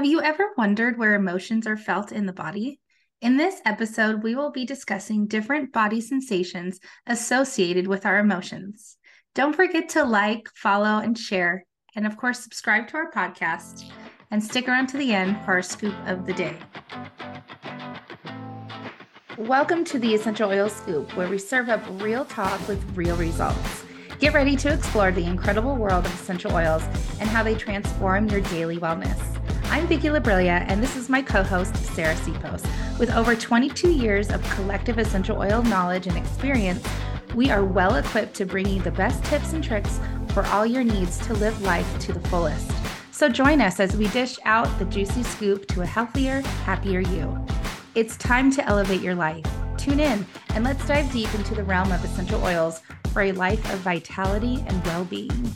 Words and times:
Have 0.00 0.08
you 0.08 0.22
ever 0.22 0.48
wondered 0.56 0.96
where 0.96 1.12
emotions 1.12 1.66
are 1.66 1.76
felt 1.76 2.10
in 2.10 2.24
the 2.24 2.32
body? 2.32 2.80
In 3.20 3.36
this 3.36 3.60
episode, 3.66 4.22
we 4.22 4.34
will 4.34 4.50
be 4.50 4.64
discussing 4.64 5.26
different 5.26 5.74
body 5.74 6.00
sensations 6.00 6.80
associated 7.06 7.86
with 7.86 8.06
our 8.06 8.18
emotions. 8.18 8.96
Don't 9.34 9.54
forget 9.54 9.90
to 9.90 10.04
like, 10.04 10.48
follow, 10.54 11.00
and 11.00 11.18
share. 11.18 11.66
And 11.94 12.06
of 12.06 12.16
course, 12.16 12.40
subscribe 12.40 12.88
to 12.88 12.96
our 12.96 13.10
podcast 13.10 13.92
and 14.30 14.42
stick 14.42 14.68
around 14.68 14.86
to 14.86 14.96
the 14.96 15.12
end 15.12 15.36
for 15.44 15.52
our 15.52 15.60
scoop 15.60 15.94
of 16.06 16.24
the 16.24 16.32
day. 16.32 16.56
Welcome 19.36 19.84
to 19.84 19.98
the 19.98 20.14
Essential 20.14 20.48
Oil 20.48 20.70
Scoop, 20.70 21.14
where 21.14 21.28
we 21.28 21.36
serve 21.36 21.68
up 21.68 21.82
real 22.02 22.24
talk 22.24 22.66
with 22.66 22.82
real 22.96 23.16
results. 23.16 23.84
Get 24.18 24.32
ready 24.32 24.56
to 24.56 24.72
explore 24.72 25.12
the 25.12 25.26
incredible 25.26 25.76
world 25.76 26.06
of 26.06 26.14
essential 26.14 26.54
oils 26.54 26.84
and 27.20 27.28
how 27.28 27.42
they 27.42 27.54
transform 27.54 28.28
your 28.28 28.40
daily 28.40 28.78
wellness. 28.78 29.39
I'm 29.70 29.86
Vicki 29.86 30.08
Labrilla, 30.08 30.64
and 30.66 30.82
this 30.82 30.96
is 30.96 31.08
my 31.08 31.22
co 31.22 31.44
host, 31.44 31.76
Sarah 31.94 32.16
Sipos. 32.16 32.66
With 32.98 33.08
over 33.12 33.36
22 33.36 33.92
years 33.92 34.28
of 34.28 34.42
collective 34.50 34.98
essential 34.98 35.38
oil 35.38 35.62
knowledge 35.62 36.08
and 36.08 36.16
experience, 36.16 36.84
we 37.36 37.52
are 37.52 37.64
well 37.64 37.94
equipped 37.94 38.34
to 38.34 38.44
bring 38.44 38.68
you 38.68 38.82
the 38.82 38.90
best 38.90 39.24
tips 39.26 39.52
and 39.52 39.62
tricks 39.62 40.00
for 40.34 40.44
all 40.46 40.66
your 40.66 40.82
needs 40.82 41.18
to 41.18 41.34
live 41.34 41.62
life 41.62 41.86
to 42.00 42.12
the 42.12 42.28
fullest. 42.28 42.68
So 43.12 43.28
join 43.28 43.60
us 43.60 43.78
as 43.78 43.96
we 43.96 44.08
dish 44.08 44.40
out 44.44 44.66
the 44.80 44.86
juicy 44.86 45.22
scoop 45.22 45.68
to 45.68 45.82
a 45.82 45.86
healthier, 45.86 46.40
happier 46.64 46.98
you. 46.98 47.46
It's 47.94 48.16
time 48.16 48.50
to 48.52 48.66
elevate 48.66 49.02
your 49.02 49.14
life. 49.14 49.46
Tune 49.78 50.00
in 50.00 50.26
and 50.48 50.64
let's 50.64 50.84
dive 50.84 51.12
deep 51.12 51.32
into 51.32 51.54
the 51.54 51.62
realm 51.62 51.92
of 51.92 52.04
essential 52.04 52.42
oils 52.42 52.82
for 53.12 53.22
a 53.22 53.32
life 53.32 53.72
of 53.72 53.78
vitality 53.78 54.64
and 54.66 54.84
well 54.84 55.04
being. 55.04 55.54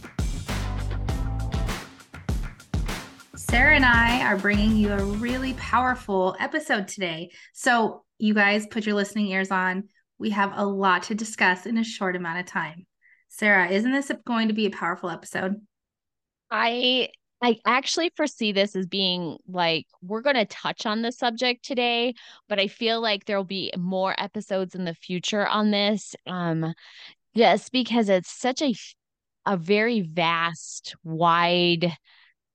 Sarah 3.54 3.76
and 3.76 3.84
I 3.84 4.24
are 4.24 4.36
bringing 4.36 4.74
you 4.76 4.92
a 4.92 5.04
really 5.04 5.54
powerful 5.54 6.34
episode 6.40 6.88
today. 6.88 7.30
So, 7.52 8.02
you 8.18 8.34
guys 8.34 8.66
put 8.66 8.84
your 8.84 8.96
listening 8.96 9.28
ears 9.28 9.52
on. 9.52 9.84
We 10.18 10.30
have 10.30 10.50
a 10.56 10.66
lot 10.66 11.04
to 11.04 11.14
discuss 11.14 11.64
in 11.64 11.78
a 11.78 11.84
short 11.84 12.16
amount 12.16 12.40
of 12.40 12.46
time. 12.46 12.84
Sarah, 13.28 13.68
isn't 13.68 13.92
this 13.92 14.10
going 14.26 14.48
to 14.48 14.54
be 14.54 14.66
a 14.66 14.70
powerful 14.70 15.08
episode? 15.08 15.54
I 16.50 17.10
I 17.40 17.58
actually 17.64 18.10
foresee 18.16 18.50
this 18.50 18.74
as 18.74 18.86
being 18.86 19.36
like 19.46 19.86
we're 20.02 20.20
going 20.20 20.34
to 20.34 20.46
touch 20.46 20.84
on 20.84 21.02
the 21.02 21.12
subject 21.12 21.64
today, 21.64 22.14
but 22.48 22.58
I 22.58 22.66
feel 22.66 23.00
like 23.00 23.24
there'll 23.24 23.44
be 23.44 23.72
more 23.78 24.16
episodes 24.18 24.74
in 24.74 24.84
the 24.84 24.94
future 24.94 25.46
on 25.46 25.70
this. 25.70 26.16
Um 26.26 26.74
just 27.36 27.70
because 27.70 28.08
it's 28.08 28.32
such 28.32 28.62
a 28.62 28.74
a 29.46 29.56
very 29.56 30.00
vast, 30.00 30.96
wide 31.04 31.96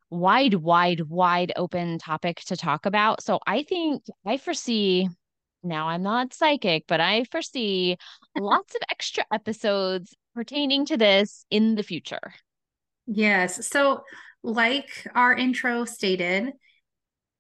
wide, 0.10 0.56
wide, 0.56 1.02
wide 1.02 1.52
open 1.56 2.00
topic 2.00 2.42
to 2.48 2.58
talk 2.58 2.86
about. 2.86 3.24
So 3.24 3.40
I 3.46 3.64
think 3.64 4.04
I 4.26 4.38
foresee 4.38 5.10
now 5.64 5.90
I'm 5.90 6.04
not 6.04 6.34
psychic, 6.34 6.86
but 6.88 7.02
I 7.02 7.26
foresee 7.26 7.98
lots 8.40 8.76
of 8.76 8.82
extra 8.90 9.26
episodes 9.32 10.16
pertaining 10.34 10.86
to 10.86 10.98
this 10.98 11.46
in 11.50 11.76
the 11.76 11.84
future. 11.84 12.34
Yes. 13.06 13.68
So, 13.68 14.04
like 14.42 15.08
our 15.16 15.36
intro 15.36 15.84
stated, 15.84 16.54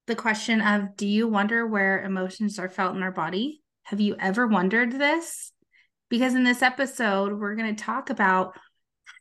the 0.07 0.15
question 0.15 0.59
of 0.59 0.97
do 0.97 1.07
you 1.07 1.27
wonder 1.27 1.65
where 1.65 2.03
emotions 2.03 2.59
are 2.59 2.67
felt 2.67 2.95
in 2.95 3.03
our 3.03 3.11
body? 3.11 3.61
Have 3.83 4.01
you 4.01 4.15
ever 4.19 4.47
wondered 4.47 4.91
this? 4.91 5.51
Because 6.09 6.33
in 6.33 6.43
this 6.43 6.61
episode, 6.61 7.39
we're 7.39 7.55
going 7.55 7.75
to 7.75 7.83
talk 7.83 8.09
about 8.09 8.57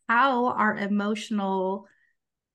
how 0.09 0.47
our 0.47 0.77
emotional 0.77 1.87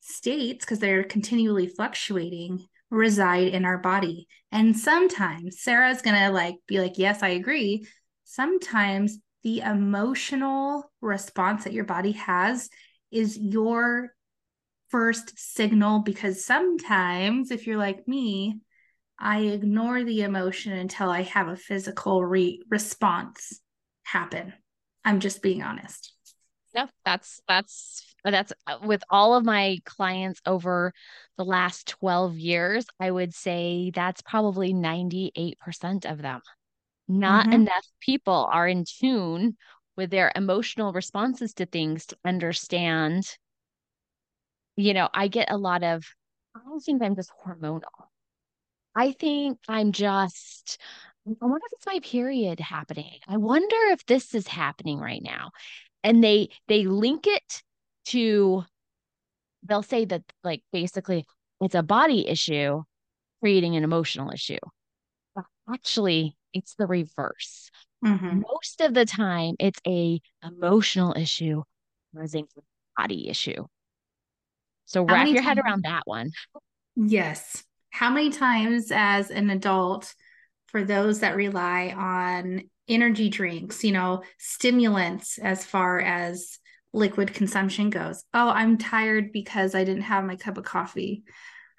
states, 0.03 0.65
because 0.65 0.79
they're 0.79 1.03
continually 1.03 1.67
fluctuating, 1.67 2.65
reside 2.89 3.47
in 3.47 3.65
our 3.65 3.77
body. 3.77 4.27
And 4.51 4.77
sometimes 4.77 5.61
Sarah's 5.61 6.01
going 6.01 6.19
to 6.19 6.29
like 6.29 6.55
be 6.67 6.79
like, 6.79 6.97
yes, 6.97 7.23
I 7.23 7.29
agree. 7.29 7.87
Sometimes 8.25 9.17
the 9.43 9.61
emotional 9.61 10.91
response 11.01 11.63
that 11.63 11.73
your 11.73 11.85
body 11.85 12.11
has 12.13 12.69
is 13.11 13.37
your 13.37 14.13
first 14.89 15.37
signal 15.37 15.99
because 15.99 16.45
sometimes 16.45 17.51
if 17.51 17.65
you're 17.65 17.77
like 17.77 18.07
me, 18.07 18.59
I 19.19 19.39
ignore 19.39 20.03
the 20.03 20.21
emotion 20.21 20.73
until 20.73 21.09
I 21.09 21.21
have 21.23 21.47
a 21.47 21.55
physical 21.55 22.23
re- 22.23 22.61
response 22.69 23.59
happen. 24.03 24.53
I'm 25.05 25.19
just 25.19 25.41
being 25.41 25.63
honest. 25.63 26.13
No, 26.75 26.87
that's 27.05 27.41
that's 27.47 28.12
that's 28.31 28.53
uh, 28.67 28.77
with 28.83 29.03
all 29.09 29.35
of 29.35 29.45
my 29.45 29.79
clients 29.85 30.41
over 30.45 30.93
the 31.37 31.45
last 31.45 31.87
12 31.87 32.37
years, 32.37 32.85
I 32.99 33.11
would 33.11 33.33
say 33.33 33.91
that's 33.93 34.21
probably 34.21 34.73
98% 34.73 36.09
of 36.09 36.21
them. 36.21 36.41
Not 37.07 37.45
mm-hmm. 37.45 37.53
enough 37.53 37.85
people 37.99 38.47
are 38.51 38.67
in 38.67 38.85
tune 38.85 39.57
with 39.97 40.09
their 40.09 40.31
emotional 40.35 40.93
responses 40.93 41.53
to 41.55 41.65
things 41.65 42.05
to 42.07 42.17
understand. 42.25 43.25
You 44.75 44.93
know, 44.93 45.09
I 45.13 45.27
get 45.27 45.51
a 45.51 45.57
lot 45.57 45.83
of, 45.83 46.05
I 46.55 46.59
don't 46.65 46.79
think 46.79 47.01
I'm 47.03 47.15
just 47.15 47.31
hormonal. 47.45 47.83
I 48.95 49.11
think 49.11 49.59
I'm 49.67 49.91
just, 49.91 50.79
I 51.27 51.45
wonder 51.45 51.65
if 51.65 51.73
it's 51.73 51.85
my 51.85 51.99
period 51.99 52.59
happening. 52.59 53.19
I 53.27 53.37
wonder 53.37 53.75
if 53.91 54.05
this 54.05 54.33
is 54.33 54.47
happening 54.47 54.99
right 54.99 55.21
now. 55.21 55.51
And 56.03 56.23
they 56.23 56.49
they 56.67 56.83
link 56.83 57.27
it 57.27 57.63
to 58.05 58.63
they'll 59.63 59.83
say 59.83 60.05
that 60.05 60.23
like 60.43 60.61
basically 60.71 61.25
it's 61.61 61.75
a 61.75 61.83
body 61.83 62.27
issue 62.27 62.81
creating 63.39 63.75
an 63.75 63.83
emotional 63.83 64.31
issue 64.31 64.57
but 65.35 65.45
actually 65.71 66.35
it's 66.53 66.75
the 66.75 66.87
reverse 66.87 67.69
mm-hmm. 68.03 68.41
most 68.41 68.81
of 68.81 68.93
the 68.93 69.05
time 69.05 69.55
it's 69.59 69.79
a 69.87 70.19
emotional 70.43 71.13
issue 71.17 71.63
causing 72.15 72.45
a 72.57 73.01
body 73.01 73.29
issue 73.29 73.65
so 74.85 75.03
wrap 75.03 75.27
your 75.27 75.37
times? 75.37 75.47
head 75.47 75.59
around 75.59 75.83
that 75.83 76.01
one 76.05 76.31
yes 76.95 77.63
how 77.89 78.09
many 78.09 78.29
times 78.29 78.91
as 78.93 79.29
an 79.29 79.49
adult 79.49 80.13
for 80.67 80.83
those 80.83 81.19
that 81.19 81.35
rely 81.35 81.93
on 81.95 82.61
energy 82.87 83.29
drinks 83.29 83.83
you 83.83 83.91
know 83.91 84.21
stimulants 84.37 85.37
as 85.37 85.65
far 85.65 85.99
as 85.99 86.59
liquid 86.93 87.33
consumption 87.33 87.89
goes. 87.89 88.23
Oh, 88.33 88.49
I'm 88.49 88.77
tired 88.77 89.31
because 89.31 89.75
I 89.75 89.83
didn't 89.83 90.03
have 90.03 90.23
my 90.23 90.35
cup 90.35 90.57
of 90.57 90.63
coffee. 90.63 91.23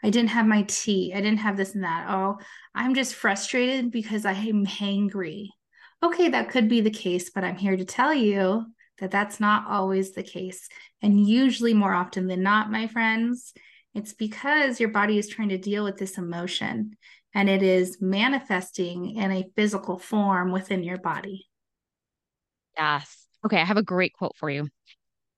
I 0.02 0.10
didn't 0.10 0.30
have 0.30 0.46
my 0.46 0.64
tea. 0.68 1.12
I 1.14 1.20
didn't 1.20 1.38
have 1.38 1.56
this 1.56 1.74
and 1.74 1.84
that. 1.84 2.06
Oh, 2.10 2.38
I'm 2.74 2.94
just 2.94 3.14
frustrated 3.14 3.90
because 3.90 4.26
I 4.26 4.32
am 4.32 4.66
hangry. 4.66 5.48
Okay, 6.02 6.28
that 6.28 6.50
could 6.50 6.68
be 6.68 6.82
the 6.82 6.90
case, 6.90 7.30
but 7.30 7.44
I'm 7.44 7.56
here 7.56 7.76
to 7.76 7.84
tell 7.84 8.12
you 8.12 8.66
that 8.98 9.10
that's 9.10 9.40
not 9.40 9.66
always 9.66 10.12
the 10.12 10.22
case. 10.22 10.68
And 11.00 11.26
usually, 11.26 11.72
more 11.72 11.94
often 11.94 12.26
than 12.26 12.42
not, 12.42 12.70
my 12.70 12.86
friends, 12.86 13.54
it's 13.94 14.12
because 14.12 14.80
your 14.80 14.90
body 14.90 15.18
is 15.18 15.28
trying 15.28 15.48
to 15.50 15.58
deal 15.58 15.84
with 15.84 15.96
this 15.96 16.18
emotion 16.18 16.96
and 17.32 17.48
it 17.48 17.62
is 17.62 17.98
manifesting 18.00 19.16
in 19.16 19.30
a 19.30 19.46
physical 19.56 19.98
form 19.98 20.52
within 20.52 20.82
your 20.82 20.98
body. 20.98 21.48
Yes. 22.76 23.26
Okay, 23.44 23.60
I 23.60 23.64
have 23.64 23.76
a 23.76 23.82
great 23.82 24.12
quote 24.12 24.36
for 24.36 24.50
you. 24.50 24.68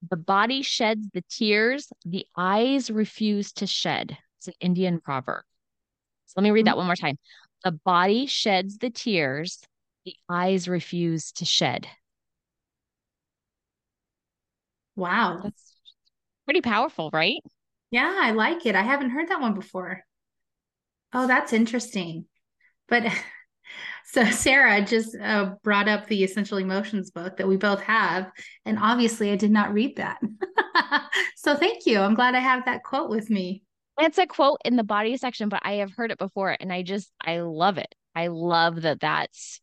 The 0.09 0.17
body 0.17 0.63
sheds 0.63 1.09
the 1.13 1.23
tears, 1.29 1.89
the 2.05 2.27
eyes 2.37 2.91
refuse 2.91 3.53
to 3.55 3.67
shed. 3.67 4.17
It's 4.39 4.49
an 4.49 4.55
Indian 4.61 5.01
proverb. 5.01 5.45
So 6.27 6.35
let 6.37 6.45
me 6.45 6.51
read 6.51 6.67
that 6.67 6.71
mm-hmm. 6.73 6.79
one 6.79 6.87
more 6.87 6.97
time. 6.97 7.19
The 7.65 7.73
body 7.73 8.27
sheds 8.27 8.79
the 8.79 8.91
tears, 8.91 9.61
the 10.05 10.15
eyes 10.29 10.69
refuse 10.69 11.33
to 11.33 11.45
shed. 11.45 11.89
Wow. 14.95 15.41
That's 15.43 15.75
pretty 16.45 16.61
powerful, 16.61 17.11
right? 17.13 17.41
Yeah, 17.91 18.19
I 18.21 18.33
like 18.33 18.67
it. 18.67 18.75
I 18.75 18.83
haven't 18.83 19.11
heard 19.11 19.29
that 19.29 19.41
one 19.41 19.55
before. 19.55 20.03
Oh, 21.13 21.27
that's 21.27 21.53
interesting. 21.53 22.27
But 22.89 23.05
So 24.17 24.25
Sarah 24.31 24.81
just 24.81 25.15
uh, 25.21 25.57
brought 25.63 25.89
up 25.89 26.07
the 26.07 26.25
Essential 26.25 26.57
Emotions 26.57 27.11
book 27.11 27.37
that 27.37 27.47
we 27.47 27.59
both 27.59 27.83
have, 27.83 28.33
and 28.65 28.79
obviously 28.81 29.31
I 29.31 29.37
did 29.37 29.51
not 29.51 29.75
read 29.75 29.97
that. 29.97 30.19
so 31.37 31.55
thank 31.55 31.85
you. 31.85 31.99
I'm 31.99 32.15
glad 32.15 32.35
I 32.35 32.39
have 32.39 32.65
that 32.65 32.83
quote 32.83 33.11
with 33.11 33.29
me. 33.29 33.63
It's 33.99 34.17
a 34.17 34.27
quote 34.27 34.63
in 34.65 34.77
the 34.77 34.85
body 34.85 35.19
section, 35.19 35.51
but 35.51 35.61
I 35.65 35.75
have 35.75 35.93
heard 35.93 36.11
it 36.11 36.17
before, 36.17 36.57
and 36.59 36.73
I 36.73 36.83
just 36.83 37.13
I 37.23 37.41
love 37.41 37.77
it. 37.77 37.95
I 38.15 38.29
love 38.29 38.81
that. 38.83 39.01
That's 39.01 39.61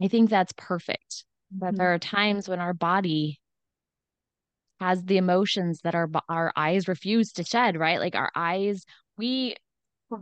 I 0.00 0.06
think 0.06 0.30
that's 0.30 0.52
perfect. 0.56 1.24
But 1.50 1.70
mm-hmm. 1.70 1.76
there 1.78 1.92
are 1.92 1.98
times 1.98 2.48
when 2.48 2.60
our 2.60 2.72
body 2.72 3.40
has 4.78 5.02
the 5.02 5.16
emotions 5.16 5.80
that 5.82 5.96
our 5.96 6.08
our 6.28 6.52
eyes 6.54 6.86
refuse 6.86 7.32
to 7.32 7.42
shed. 7.42 7.76
Right, 7.76 7.98
like 7.98 8.14
our 8.14 8.30
eyes, 8.36 8.84
we 9.18 9.56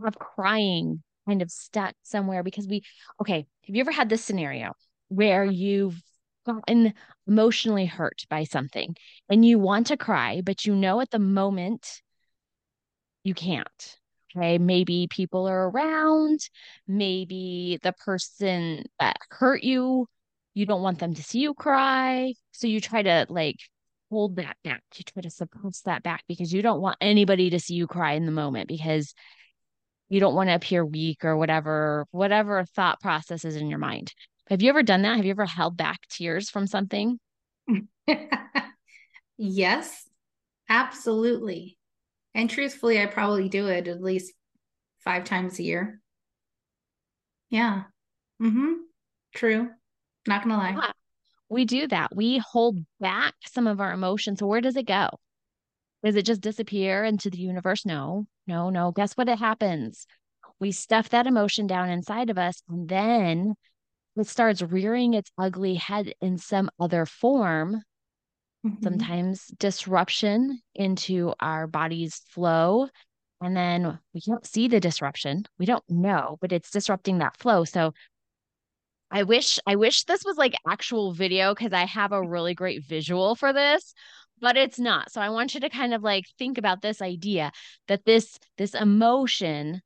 have 0.03 0.19
crying 0.19 1.03
kind 1.29 1.43
of 1.43 1.51
stuck 1.51 1.95
somewhere 2.03 2.43
because 2.43 2.67
we 2.67 2.83
okay 3.21 3.47
have 3.67 3.77
you 3.77 3.81
ever 3.81 3.93
had 3.93 4.09
this 4.09 4.25
scenario 4.25 4.73
where 5.09 5.45
you've 5.45 6.01
gotten 6.45 6.93
emotionally 7.27 7.87
hurt 7.87 8.25
by 8.29 8.45
something 8.45 8.97
and 9.29 9.45
you 9.45 9.59
want 9.59 9.87
to 9.87 9.97
cry 9.97 10.43
but 10.45 10.65
you 10.65 10.75
know 10.75 11.01
at 11.01 11.11
the 11.11 11.19
moment 11.19 12.03
you 13.23 13.35
can't 13.35 13.97
Okay, 14.35 14.59
maybe 14.59 15.09
people 15.11 15.47
are 15.47 15.69
around, 15.69 16.41
maybe 16.89 17.79
the 17.83 17.93
person 17.93 18.85
that 18.99 19.17
hurt 19.31 19.63
you, 19.63 20.07
you 20.55 20.67
don't 20.67 20.83
want 20.83 20.99
them 20.99 21.15
to 21.15 21.23
see 21.23 21.41
you 21.41 21.55
cry. 21.55 22.33
So 22.53 22.67
you 22.67 22.81
try 22.81 23.03
to 23.03 23.27
like 23.29 23.57
hold 24.11 24.37
that 24.37 24.57
back. 24.65 24.83
You 24.95 25.05
try 25.05 25.23
to 25.23 25.31
suppress 25.31 25.83
that 25.83 26.03
back 26.03 26.25
because 26.29 26.53
you 26.53 26.63
don't 26.63 26.81
want 26.81 26.97
anybody 27.01 27.51
to 27.51 27.61
see 27.61 27.75
you 27.75 27.87
cry 27.87 28.13
in 28.13 28.27
the 28.27 28.33
moment 28.33 28.69
because 28.69 29.15
you 30.13 30.21
don't 30.21 30.35
want 30.35 30.51
to 30.51 30.55
appear 30.55 30.85
weak 30.85 31.25
or 31.25 31.39
whatever, 31.39 32.07
whatever 32.11 32.67
thought 32.77 33.01
process 33.01 33.47
is 33.47 33.57
in 33.57 33.69
your 33.69 33.79
mind. 33.79 34.13
Have 34.51 34.61
you 34.61 34.69
ever 34.69 34.83
done 34.83 35.01
that? 35.03 35.17
Have 35.17 35.25
you 35.25 35.31
ever 35.31 35.47
held 35.47 35.75
back 35.79 36.01
tears 36.11 36.51
from 36.51 36.67
something? 36.67 37.19
yes, 39.39 40.07
absolutely. 40.69 41.79
And 42.35 42.51
truthfully, 42.51 43.01
I 43.01 43.07
probably 43.07 43.49
do 43.49 43.69
it 43.69 43.89
at 43.89 44.03
least 44.03 44.35
five 45.03 45.25
times 45.25 45.59
a 45.59 45.63
year. 45.63 45.99
Yeah. 47.49 47.85
Mm-hmm. 48.43 48.73
True. 49.35 49.71
Not 50.29 50.43
gonna 50.43 50.59
lie. 50.59 50.77
Yeah, 50.79 50.93
we 51.49 51.65
do 51.65 51.89
that. 51.89 52.15
We 52.15 52.37
hold 52.37 52.85
back 53.01 53.33
some 53.47 53.67
of 53.67 53.81
our 53.81 53.95
emotions. 53.95 54.41
So 54.41 54.47
where 54.47 54.61
does 54.61 54.77
it 54.77 54.87
go? 54.87 55.09
Does 56.05 56.17
it 56.17 56.27
just 56.27 56.43
disappear 56.43 57.03
into 57.03 57.31
the 57.31 57.39
universe? 57.39 57.87
No, 57.87 58.27
no, 58.47 58.71
no. 58.71 58.93
Guess 58.93 59.15
what? 59.15 59.29
It 59.29 59.39
happens. 59.39 60.07
We 60.61 60.73
stuff 60.73 61.09
that 61.11 61.27
emotion 61.27 61.67
down 61.67 61.89
inside 61.89 62.31
of 62.31 62.39
us, 62.39 62.63
and 62.69 62.89
then 62.89 63.55
it 64.17 64.27
starts 64.27 64.63
rearing 64.63 65.15
its 65.15 65.31
ugly 65.39 65.75
head 65.75 66.15
in 66.21 66.39
some 66.39 66.71
other 66.79 67.07
form. 67.07 67.83
Mm-hmm. 68.67 68.83
Sometimes 68.83 69.47
disruption 69.59 70.61
into 70.75 71.35
our 71.41 71.67
body's 71.67 72.21
flow. 72.31 72.89
And 73.41 73.57
then 73.57 73.99
we 74.15 74.21
can't 74.21 74.47
see 74.47 74.69
the 74.69 74.79
disruption. 74.79 75.45
We 75.59 75.67
don't 75.67 75.83
know, 75.89 76.39
but 76.41 76.53
it's 76.53 76.71
disrupting 76.71 77.19
that 77.19 77.37
flow. 77.39 77.65
So 77.65 77.93
I 79.13 79.25
wish 79.25 79.59
I 79.67 79.77
wish 79.77 80.05
this 80.05 80.25
was 80.25 80.39
like 80.39 80.55
actual 80.67 81.13
video 81.13 81.55
because 81.55 81.75
I 81.75 81.85
have 81.85 82.13
a 82.13 82.21
mm. 82.21 82.31
really 82.31 82.55
great 82.55 82.85
visual 82.85 83.37
for 83.37 83.53
this, 83.53 83.95
but 84.41 84.57
it's 84.57 84.79
not. 84.79 85.13
So 85.13 85.21
I 85.21 85.29
want 85.29 85.55
you 85.55 85.61
to 85.61 85.69
kind 85.69 85.93
of 85.93 86.03
like 86.03 86.25
think 86.39 86.57
about 86.59 86.81
this 86.81 87.03
idea 87.03 87.53
that 87.89 88.07
this 88.07 88.39
this 88.57 88.75
emotion 88.75 89.83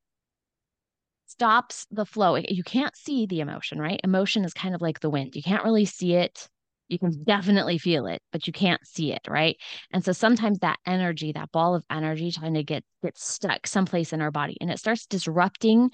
stops 1.27 1.87
the 1.91 2.07
flow. 2.07 2.37
You 2.37 2.63
can't 2.63 2.97
see 2.97 3.27
the 3.27 3.41
emotion, 3.41 3.81
right? 3.81 4.01
Emotion 4.05 4.45
is 4.45 4.55
kind 4.55 4.75
of 4.75 4.81
like 4.81 5.01
the 5.01 5.11
wind. 5.11 5.35
You 5.35 5.43
can't 5.43 5.65
really 5.65 5.85
see 5.85 6.15
it. 6.15 6.49
You 6.89 7.01
can 7.01 7.25
definitely 7.25 7.79
feel 7.79 8.07
it, 8.07 8.23
but 8.31 8.47
you 8.47 8.53
can't 8.53 8.87
see 8.87 9.13
it, 9.13 9.23
right? 9.29 9.57
And 9.91 10.05
so 10.05 10.13
sometimes 10.13 10.61
that 10.61 10.79
energy, 10.87 11.33
that 11.33 11.51
ball 11.51 11.75
of 11.75 11.85
energy 11.91 12.31
trying 12.31 12.55
to 12.55 12.63
get 12.63 12.85
get 13.03 13.19
stuck 13.19 13.67
someplace 13.67 14.13
in 14.13 14.23
our 14.23 14.31
body 14.31 14.57
and 14.61 14.71
it 14.71 14.79
starts 14.79 15.05
disrupting 15.05 15.91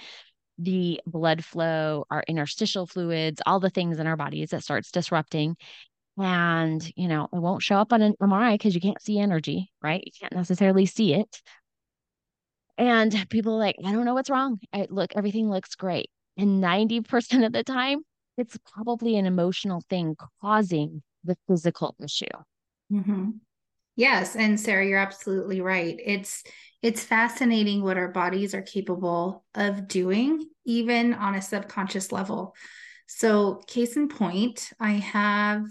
the 0.59 1.01
blood 1.07 1.45
flow, 1.45 2.05
our 2.11 2.23
interstitial 2.29 2.87
fluids, 2.87 3.41
all 3.47 3.61
the 3.61 3.71
things 3.71 3.99
in 3.99 4.07
our 4.07 4.17
bodies 4.17 4.51
that 4.51 4.63
starts 4.63 4.91
disrupting. 4.91 5.57
And, 6.19 6.93
you 6.97 7.09
know, 7.09 7.29
it 7.33 7.39
won't 7.39 7.63
show 7.63 7.77
up 7.77 7.93
on 7.93 8.03
an 8.03 8.15
MRI 8.21 8.55
because 8.55 8.75
you 8.75 8.81
can't 8.81 9.01
see 9.01 9.19
energy, 9.19 9.71
right? 9.83 10.03
You 10.05 10.13
can't 10.21 10.35
necessarily 10.35 10.87
see 10.87 11.15
it. 11.15 11.41
And 12.77 13.27
people 13.31 13.59
like, 13.59 13.77
I 13.85 13.93
don't 13.93 14.05
know 14.05 14.15
what's 14.15 14.31
wrong. 14.31 14.59
I 14.73 14.87
look, 14.91 15.13
everything 15.17 15.49
looks 15.49 15.75
great. 15.75 16.11
And 16.37 16.63
90% 16.63 17.47
of 17.47 17.53
the 17.53 17.65
time, 17.65 18.01
it's 18.37 18.59
probably 18.73 19.17
an 19.17 19.27
emotional 19.27 19.83
thing 19.89 20.17
causing 20.41 21.03
the 21.25 21.37
physical 21.47 21.95
issue. 22.03 22.27
Mm-hmm. 22.93 23.31
Yes, 23.95 24.37
and 24.37 24.59
Sarah, 24.59 24.87
you're 24.87 24.99
absolutely 24.99 25.61
right. 25.61 25.99
It's 26.05 26.43
it's 26.83 27.05
fascinating 27.05 27.83
what 27.83 27.97
our 27.97 28.09
bodies 28.09 28.55
are 28.55 28.63
capable 28.63 29.45
of 29.55 29.87
doing, 29.87 30.49
even 30.65 31.15
on 31.15 31.37
a 31.37 31.43
subconscious 31.43 32.11
level. 32.11 32.57
So, 33.07 33.63
case 33.67 33.97
in 33.97 34.09
point, 34.09 34.71
I 34.81 34.93
have 34.93 35.67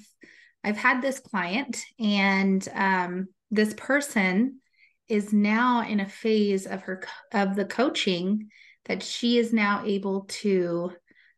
I've 0.63 0.77
had 0.77 1.01
this 1.01 1.19
client, 1.19 1.81
and 1.99 2.65
um, 2.73 3.27
this 3.49 3.73
person 3.75 4.59
is 5.07 5.33
now 5.33 5.85
in 5.85 5.99
a 5.99 6.07
phase 6.07 6.65
of 6.67 6.83
her 6.83 7.03
of 7.33 7.55
the 7.55 7.65
coaching 7.65 8.49
that 8.85 9.03
she 9.03 9.37
is 9.37 9.51
now 9.51 9.83
able 9.85 10.21
to 10.29 10.91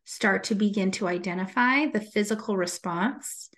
start 0.04 0.44
to 0.44 0.54
begin 0.54 0.90
to 0.90 1.08
identify 1.08 1.86
the 1.86 2.00
physical 2.00 2.56
response 2.56 3.48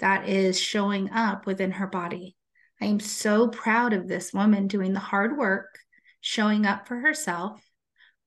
that 0.00 0.28
is 0.28 0.60
showing 0.60 1.10
up 1.10 1.46
within 1.46 1.72
her 1.72 1.86
body. 1.86 2.36
I 2.80 2.86
am 2.86 3.00
so 3.00 3.48
proud 3.48 3.92
of 3.92 4.08
this 4.08 4.32
woman 4.32 4.66
doing 4.66 4.92
the 4.92 5.00
hard 5.00 5.36
work, 5.36 5.78
showing 6.20 6.66
up 6.66 6.88
for 6.88 6.96
herself, 6.96 7.62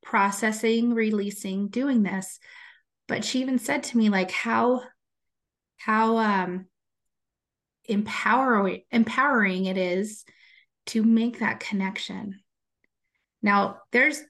processing, 0.01 0.93
releasing, 0.93 1.67
doing 1.67 2.03
this. 2.03 2.39
But 3.07 3.23
she 3.23 3.41
even 3.41 3.59
said 3.59 3.83
to 3.83 3.97
me, 3.97 4.09
like, 4.09 4.31
how, 4.31 4.83
how 5.77 6.17
um 6.17 6.65
empowering 7.85 8.81
empowering 8.91 9.65
it 9.65 9.77
is 9.77 10.25
to 10.87 11.03
make 11.03 11.39
that 11.39 11.59
connection. 11.59 12.39
Now, 13.41 13.77
there's 13.91 14.21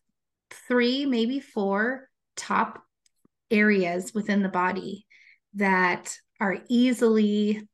three, 0.67 1.05
maybe 1.05 1.39
four 1.39 2.09
top 2.35 2.83
areas 3.49 4.13
within 4.13 4.43
the 4.43 4.49
body 4.49 5.05
that 5.55 6.17
are 6.39 6.57
easily 6.69 7.67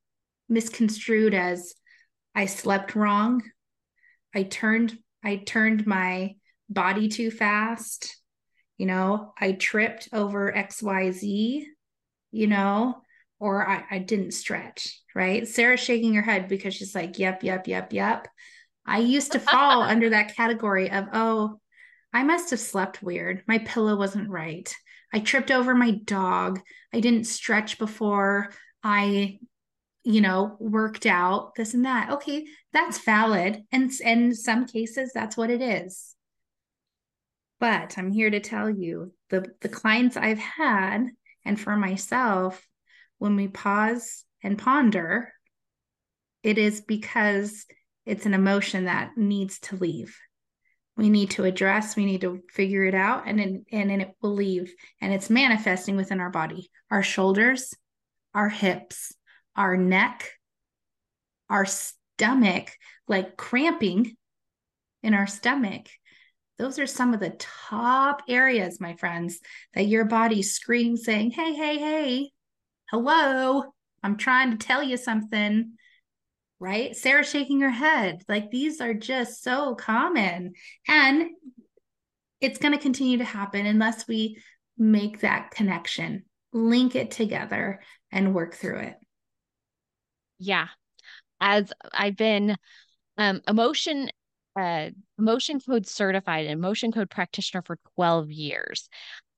misconstrued 0.48 1.34
as 1.34 1.74
I 2.36 2.46
slept 2.46 2.96
wrong. 2.96 3.44
I 4.34 4.44
turned 4.44 4.98
I 5.24 5.38
turned 5.38 5.88
my 5.88 6.36
body 6.70 7.08
too 7.08 7.32
fast. 7.32 8.18
You 8.78 8.88
know, 8.88 9.34
I 9.40 9.54
tripped 9.54 10.10
over 10.12 10.52
XYZ, 10.52 11.64
you 12.32 12.48
know, 12.48 12.96
or 13.40 13.68
I, 13.68 13.84
I 13.92 14.00
didn't 14.00 14.32
stretch, 14.32 15.00
right? 15.16 15.48
Sarah's 15.48 15.80
shaking 15.80 16.16
her 16.16 16.22
head 16.22 16.48
because 16.48 16.74
she's 16.74 16.96
like, 16.96 17.20
yep, 17.20 17.44
yep, 17.44 17.68
yep, 17.68 17.94
yep. 17.94 18.28
I 18.86 19.00
used 19.00 19.34
to 19.34 19.40
fall 19.40 19.82
under 19.84 20.10
that 20.10 20.36
category 20.36 20.92
of, 20.92 21.08
oh, 21.14 21.60
I 22.12 22.24
must 22.24 22.50
have 22.50 22.60
slept 22.60 23.02
weird. 23.02 23.44
My 23.48 23.60
pillow 23.60 23.96
wasn't 23.96 24.30
right. 24.30 24.74
I 25.14 25.20
tripped 25.20 25.52
over 25.52 25.76
my 25.76 25.92
dog. 25.92 26.60
I 26.94 27.00
didn't 27.00 27.26
stretch 27.26 27.78
before 27.78 28.52
I, 28.84 29.40
you 30.04 30.22
know, 30.22 30.58
worked 30.60 31.06
out 31.06 31.56
this 31.56 31.74
and 31.74 31.86
that. 31.86 32.12
Okay, 32.12 32.46
that's 32.74 33.00
valid. 33.00 33.64
And 33.72 33.92
in 34.02 34.36
some 34.36 34.66
cases, 34.66 35.12
that's 35.14 35.38
what 35.38 35.50
it 35.50 35.62
is. 35.62 36.16
But 37.60 37.98
I'm 37.98 38.12
here 38.12 38.30
to 38.30 38.42
tell 38.42 38.70
you 38.70 39.14
the, 39.30 39.46
the 39.62 39.70
clients 39.70 40.18
I've 40.18 40.40
had, 40.40 41.06
and 41.46 41.60
for 41.60 41.78
myself, 41.78 42.62
when 43.20 43.38
we 43.38 43.48
pause 43.48 44.26
and 44.44 44.58
ponder, 44.58 45.32
it 46.42 46.58
is 46.58 46.82
because 46.82 47.66
it's 48.06 48.26
an 48.26 48.34
emotion 48.34 48.86
that 48.86 49.12
needs 49.16 49.60
to 49.60 49.78
leave. 49.78 50.18
We 50.98 51.10
need 51.10 51.32
to 51.32 51.46
address, 51.46 51.96
we 51.96 52.06
need 52.06 52.22
to 52.22 52.44
figure 52.52 52.84
it 52.84 52.94
out, 52.94 53.24
and 53.26 53.40
and 53.40 53.90
then 53.90 54.02
it 54.02 54.12
will 54.22 54.34
leave. 54.34 54.74
And 55.00 55.14
it's 55.14 55.30
manifesting 55.30 55.96
within 55.96 56.20
our 56.20 56.30
body, 56.30 56.70
our 56.92 57.02
shoulders, 57.02 57.74
our 58.36 58.50
hips, 58.50 59.14
our 59.56 59.78
neck, 59.78 60.30
our 61.50 61.66
stomach, 61.66 62.72
like 63.08 63.38
cramping 63.38 64.16
in 65.02 65.14
our 65.14 65.28
stomach. 65.28 65.88
Those 66.58 66.80
are 66.80 66.88
some 66.88 67.14
of 67.14 67.20
the 67.20 67.36
top 67.40 68.22
areas, 68.30 68.80
my 68.80 68.96
friends, 68.96 69.40
that 69.74 69.88
your 69.88 70.06
body 70.06 70.42
screams 70.42 71.04
saying, 71.04 71.32
Hey, 71.32 71.54
hey, 71.54 71.78
hey, 71.78 72.32
hello, 72.90 73.66
I'm 74.04 74.18
trying 74.18 74.52
to 74.52 74.58
tell 74.58 74.84
you 74.84 74.98
something 74.98 75.74
right? 76.64 76.96
Sarah 76.96 77.26
shaking 77.26 77.60
her 77.60 77.70
head. 77.70 78.24
Like 78.30 78.50
these 78.50 78.80
are 78.80 78.94
just 78.94 79.44
so 79.44 79.76
common. 79.76 80.54
And 80.88 81.32
it's 82.40 82.58
going 82.58 82.72
to 82.72 82.80
continue 82.80 83.18
to 83.18 83.26
happen 83.26 83.66
unless 83.66 84.08
we 84.08 84.42
make 84.78 85.20
that 85.20 85.52
connection, 85.52 86.24
link 86.54 86.96
it 86.96 87.12
together, 87.12 87.82
and 88.14 88.34
work 88.34 88.56
through 88.56 88.80
it. 88.80 88.96
Yeah. 90.44 90.68
As 91.42 91.74
I've 91.94 92.18
been 92.18 92.56
um, 93.18 93.42
emotion 93.48 94.10
uh, 94.60 94.90
emotion 95.20 95.60
code 95.62 95.88
certified 95.88 96.46
and 96.46 96.54
emotion 96.54 96.92
code 96.92 97.10
practitioner 97.10 97.64
for 97.64 97.78
12 97.96 98.32
years. 98.32 98.90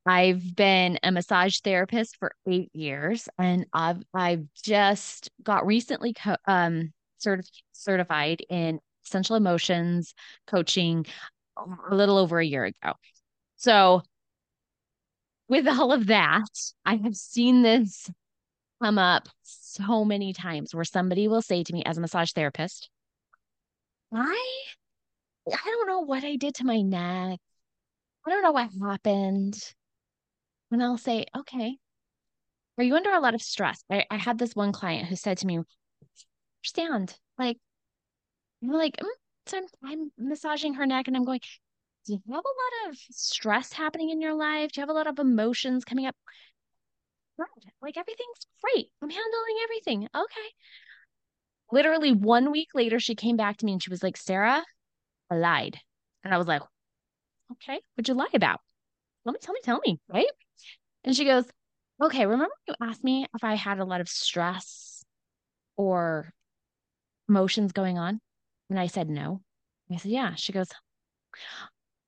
I've 0.06 0.56
been 0.56 1.00
a 1.04 1.12
massage 1.12 1.60
therapist 1.62 2.18
for 2.18 2.34
eight 2.48 2.72
years, 2.74 3.30
and 3.40 3.66
I've 3.74 4.04
I've 4.14 4.46
just 4.64 5.32
got 5.44 5.66
recently 5.66 6.14
co- 6.14 6.38
um, 6.48 6.94
certi- 7.26 7.50
certified 7.74 8.42
in 8.50 8.80
essential 9.06 9.36
emotions 9.38 10.14
coaching 10.48 11.06
a 11.58 11.96
little 11.96 12.18
over 12.18 12.40
a 12.40 12.46
year 12.46 12.66
ago. 12.66 12.94
So, 13.58 14.04
with 15.48 15.68
all 15.68 15.92
of 15.92 16.08
that, 16.08 16.44
I 16.86 16.96
have 16.98 17.16
seen 17.16 17.62
this 17.62 18.10
come 18.82 18.98
up 18.98 19.27
so 19.44 20.05
many 20.05 20.34
times 20.34 20.74
where 20.74 20.84
somebody 20.84 21.27
will 21.27 21.41
say 21.41 21.63
to 21.63 21.74
me 21.74 21.84
as 21.86 21.98
a 21.98 22.01
massage 22.01 22.32
therapist, 22.32 22.89
I 24.13 24.63
I 25.51 25.65
don't 25.65 25.88
know 25.88 26.01
what 26.01 26.24
I 26.24 26.36
did 26.38 26.55
to 26.55 26.65
my 26.65 26.82
neck 26.82 27.39
I 28.25 28.32
don't 28.32 28.41
know 28.41 28.51
what 28.51 28.70
happened. 28.82 29.55
And 30.72 30.84
I'll 30.84 30.98
say, 30.98 31.25
okay, 31.38 31.77
are 32.77 32.84
you 32.84 32.96
under 32.96 33.12
a 33.12 33.20
lot 33.20 33.36
of 33.36 33.41
stress? 33.41 33.84
I, 33.89 34.05
I 34.10 34.17
had 34.17 34.39
this 34.39 34.55
one 34.55 34.72
client 34.72 35.08
who 35.08 35.15
said 35.15 35.38
to 35.39 35.48
me, 35.48 35.60
understand, 36.60 37.15
like, 37.38 37.58
I'm 38.63 38.72
like, 38.72 38.98
mm. 38.98 39.05
so 39.46 39.58
I'm, 39.58 39.65
I'm 39.84 40.12
massaging 40.17 40.74
her 40.75 40.88
neck 40.88 41.08
and 41.08 41.15
I'm 41.15 41.24
going, 41.24 41.39
do 42.08 42.13
you 42.13 42.22
have 42.27 42.44
a 42.44 42.88
lot 42.88 42.89
of 42.89 42.98
stress 43.12 43.72
happening 43.72 44.10
in 44.10 44.22
your 44.22 44.34
life? 44.34 44.72
Do 44.72 44.79
you 44.79 44.82
have 44.82 44.89
a 44.89 44.94
lot 44.94 45.08
of 45.08 45.20
emotions 45.20 45.86
coming 45.86 46.08
up? 46.08 46.15
Like 47.82 47.98
everything's 47.98 48.48
great. 48.63 48.88
I'm 49.01 49.10
handling 49.10 49.56
everything. 49.63 50.08
Okay. 50.15 50.50
Literally 51.72 52.13
one 52.13 52.51
week 52.51 52.70
later, 52.74 53.00
she 53.00 53.15
came 53.15 53.38
back 53.38 53.58
to 53.58 53.65
me 53.65 53.74
and 53.74 53.84
she 53.84 53.89
was 53.89 54.04
like, 54.04 54.18
Sarah, 54.18 54.63
I 55.30 55.36
lied. 55.36 55.80
And 56.24 56.34
I 56.34 56.38
was 56.38 56.48
like, 56.48 56.62
okay, 57.51 57.80
what'd 57.96 58.08
you 58.08 58.13
lie 58.13 58.27
about? 58.34 58.62
Let 59.25 59.34
me 59.34 59.39
tell 59.42 59.54
me, 59.54 59.60
tell 59.63 59.82
me, 59.86 60.00
right? 60.08 60.27
And 61.04 61.15
she 61.15 61.25
goes, 61.25 61.46
okay, 62.01 62.25
remember 62.25 62.54
you 62.68 62.75
asked 62.82 63.04
me 63.04 63.25
if 63.36 63.44
I 63.44 63.56
had 63.56 63.80
a 63.80 63.86
lot 63.86 64.01
of 64.01 64.10
stress 64.10 65.04
or 65.75 66.32
emotions 67.27 67.72
going 67.72 67.98
on? 67.98 68.22
And 68.70 68.80
I 68.80 68.88
said, 68.88 69.10
no. 69.10 69.42
I 69.92 69.98
said, 69.98 70.12
yeah. 70.12 70.36
She 70.36 70.54
goes, 70.54 70.70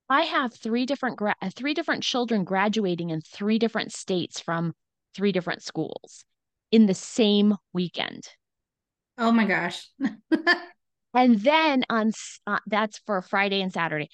I 0.08 0.22
have 0.22 0.54
three 0.54 0.86
different 0.86 1.16
gra- 1.16 1.36
three 1.54 1.74
different 1.74 2.02
children 2.02 2.44
graduating 2.44 3.10
in 3.10 3.20
three 3.20 3.58
different 3.58 3.92
states 3.92 4.40
from 4.40 4.74
three 5.14 5.32
different 5.32 5.62
schools 5.62 6.24
in 6.70 6.86
the 6.86 6.94
same 6.94 7.56
weekend. 7.72 8.28
Oh 9.16 9.32
my 9.32 9.44
gosh. 9.44 9.88
and 11.14 11.40
then 11.40 11.84
on 11.90 12.12
uh, 12.46 12.58
that's 12.66 12.98
for 13.06 13.20
Friday 13.22 13.60
and 13.60 13.72
Saturday. 13.72 14.08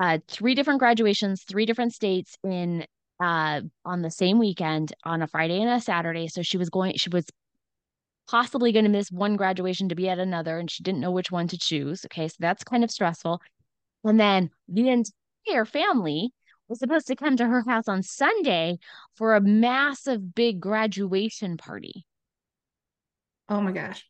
Uh, 0.00 0.18
three 0.28 0.54
different 0.54 0.78
graduations, 0.78 1.44
three 1.44 1.66
different 1.66 1.92
states 1.92 2.36
in 2.44 2.84
uh 3.20 3.60
on 3.84 4.02
the 4.02 4.10
same 4.10 4.38
weekend 4.38 4.92
on 5.04 5.22
a 5.22 5.26
Friday 5.26 5.60
and 5.60 5.70
a 5.70 5.80
Saturday. 5.80 6.28
So 6.28 6.42
she 6.42 6.56
was 6.56 6.70
going 6.70 6.94
she 6.96 7.10
was 7.10 7.26
possibly 8.28 8.72
going 8.72 8.84
to 8.84 8.90
miss 8.90 9.10
one 9.10 9.36
graduation 9.36 9.88
to 9.88 9.94
be 9.94 10.08
at 10.08 10.18
another 10.18 10.58
and 10.58 10.70
she 10.70 10.82
didn't 10.82 11.00
know 11.00 11.10
which 11.10 11.30
one 11.30 11.48
to 11.48 11.58
choose. 11.58 12.04
Okay, 12.04 12.28
so 12.28 12.36
that's 12.38 12.62
kind 12.62 12.84
of 12.84 12.90
stressful. 12.90 13.40
And 14.04 14.20
then 14.20 14.50
the 14.68 14.88
entire 14.88 15.64
family 15.64 16.32
was 16.68 16.78
supposed 16.78 17.06
to 17.08 17.16
come 17.16 17.36
to 17.36 17.46
her 17.46 17.62
house 17.66 17.88
on 17.88 18.02
Sunday 18.02 18.78
for 19.16 19.34
a 19.34 19.40
massive 19.40 20.34
big 20.34 20.60
graduation 20.60 21.56
party. 21.56 22.04
Oh 23.48 23.60
my 23.60 23.72
gosh. 23.72 24.04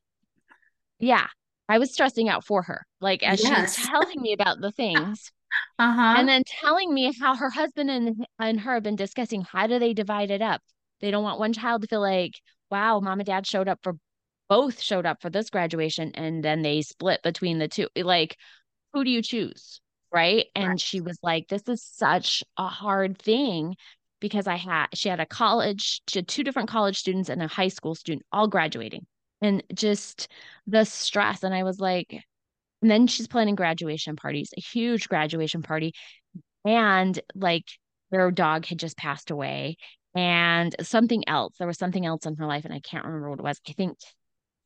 Yeah. 0.99 1.27
I 1.69 1.79
was 1.79 1.93
stressing 1.93 2.29
out 2.29 2.45
for 2.45 2.63
her. 2.63 2.87
Like 3.01 3.23
as 3.23 3.43
yes. 3.43 3.77
she's 3.77 3.87
telling 3.91 4.21
me 4.21 4.33
about 4.33 4.61
the 4.61 4.73
things. 4.73 5.31
Uh-huh. 5.79 6.15
And 6.19 6.29
then 6.29 6.43
telling 6.47 6.93
me 6.93 7.13
how 7.19 7.37
her 7.37 7.51
husband 7.51 7.91
and, 7.91 8.27
and 8.39 8.61
her 8.61 8.75
have 8.75 8.83
been 8.83 8.97
discussing 8.97 9.43
how 9.43 9.67
do 9.67 9.79
they 9.79 9.95
divide 9.95 10.31
it 10.31 10.43
up. 10.43 10.61
They 11.01 11.11
don't 11.11 11.23
want 11.23 11.39
one 11.39 11.53
child 11.53 11.83
to 11.83 11.89
feel 11.89 12.01
like, 12.01 12.41
wow, 12.71 13.01
mom 13.01 13.21
and 13.21 13.27
dad 13.27 13.47
showed 13.47 13.69
up 13.69 13.79
for 13.83 13.95
both 14.49 14.81
showed 14.81 15.07
up 15.07 15.21
for 15.21 15.31
this 15.31 15.51
graduation 15.51 16.11
and 16.15 16.43
then 16.43 16.63
they 16.63 16.83
split 16.83 17.23
between 17.23 17.59
the 17.59 17.69
two. 17.69 17.89
Like, 17.97 18.37
who 18.93 19.05
do 19.05 19.11
you 19.11 19.23
choose? 19.23 19.81
Right? 20.13 20.47
And 20.55 20.69
right. 20.69 20.81
she 20.81 21.01
was 21.01 21.19
like 21.23 21.49
this 21.49 21.69
is 21.69 21.83
such 21.83 22.43
a 22.57 22.69
hard 22.69 23.19
thing 23.19 23.75
because 24.21 24.47
i 24.47 24.57
had 24.57 24.87
she 24.95 25.09
had 25.09 25.21
a 25.21 25.27
college 25.27 26.03
she 26.09 26.19
had 26.19 26.29
two 26.29 26.43
different 26.43 26.69
college 26.69 26.99
students 26.99 27.29
and 27.29 27.43
a 27.43 27.47
high 27.49 27.69
school 27.69 27.95
student 27.95 28.25
all 28.33 28.49
graduating. 28.49 29.07
And 29.41 29.63
just 29.73 30.29
the 30.67 30.85
stress. 30.85 31.45
And 31.45 31.55
i 31.55 31.63
was 31.63 31.79
like 31.79 32.25
and 32.83 32.91
then 32.91 33.07
she's 33.07 33.29
planning 33.29 33.55
graduation 33.55 34.17
parties 34.17 34.51
a 34.57 34.61
huge 34.61 35.09
graduation 35.09 35.63
party. 35.63 35.93
And 36.65 37.21
like 37.35 37.65
their 38.11 38.31
dog 38.31 38.67
had 38.67 38.79
just 38.79 38.97
passed 38.97 39.31
away. 39.31 39.77
And 40.15 40.75
something 40.81 41.29
else 41.29 41.55
there 41.59 41.67
was 41.69 41.79
something 41.79 42.05
else 42.07 42.27
in 42.27 42.37
her 42.37 42.47
life 42.47 42.65
and 42.65 42.75
i 42.75 42.81
can't 42.81 43.05
remember 43.05 43.31
what 43.31 43.41
it 43.41 43.45
was. 43.45 43.61
I 43.69 43.73
think 43.73 43.99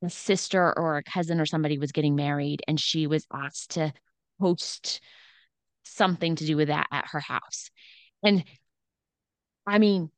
a 0.04 0.10
sister 0.10 0.76
or 0.76 0.96
a 0.96 1.04
cousin 1.04 1.40
or 1.40 1.46
somebody 1.46 1.78
was 1.78 1.92
getting 1.92 2.16
married 2.16 2.62
and 2.66 2.80
she 2.80 3.06
was 3.06 3.26
asked 3.32 3.72
to 3.72 3.92
host 4.40 5.00
something 5.84 6.36
to 6.36 6.46
do 6.46 6.56
with 6.56 6.68
that 6.68 6.86
at 6.92 7.06
her 7.08 7.20
house. 7.20 7.70
And 8.22 8.44
I 9.66 9.78
mean, 9.78 10.10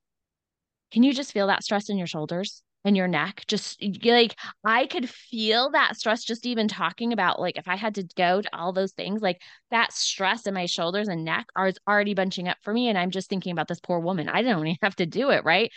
can 0.92 1.02
you 1.02 1.12
just 1.12 1.32
feel 1.32 1.48
that 1.48 1.64
stress 1.64 1.88
in 1.88 1.98
your 1.98 2.06
shoulders 2.06 2.62
and 2.84 2.96
your 2.96 3.08
neck? 3.08 3.44
Just 3.48 3.82
like 4.04 4.36
I 4.64 4.86
could 4.86 5.08
feel 5.08 5.70
that 5.70 5.96
stress 5.96 6.22
just 6.22 6.46
even 6.46 6.68
talking 6.68 7.12
about 7.12 7.40
like 7.40 7.58
if 7.58 7.68
I 7.68 7.76
had 7.76 7.96
to 7.96 8.06
go 8.16 8.40
to 8.40 8.56
all 8.56 8.72
those 8.72 8.92
things, 8.92 9.22
like 9.22 9.40
that 9.70 9.92
stress 9.92 10.46
in 10.46 10.54
my 10.54 10.66
shoulders 10.66 11.08
and 11.08 11.24
neck 11.24 11.46
are 11.56 11.72
already 11.88 12.14
bunching 12.14 12.48
up 12.48 12.58
for 12.62 12.72
me. 12.72 12.88
And 12.88 12.96
I'm 12.98 13.10
just 13.10 13.28
thinking 13.28 13.52
about 13.52 13.68
this 13.68 13.80
poor 13.80 13.98
woman. 13.98 14.28
I 14.28 14.42
don't 14.42 14.60
even 14.66 14.78
have 14.82 14.96
to 14.96 15.06
do 15.06 15.30
it, 15.30 15.44
right? 15.44 15.70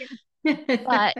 but 0.43 1.15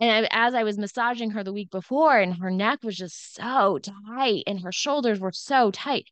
and 0.00 0.26
I, 0.26 0.28
as 0.30 0.54
I 0.54 0.64
was 0.64 0.78
massaging 0.78 1.30
her 1.30 1.44
the 1.44 1.52
week 1.52 1.70
before, 1.70 2.18
and 2.18 2.36
her 2.38 2.50
neck 2.50 2.80
was 2.82 2.96
just 2.96 3.34
so 3.34 3.78
tight 3.78 4.42
and 4.46 4.60
her 4.60 4.72
shoulders 4.72 5.20
were 5.20 5.32
so 5.32 5.70
tight. 5.70 6.06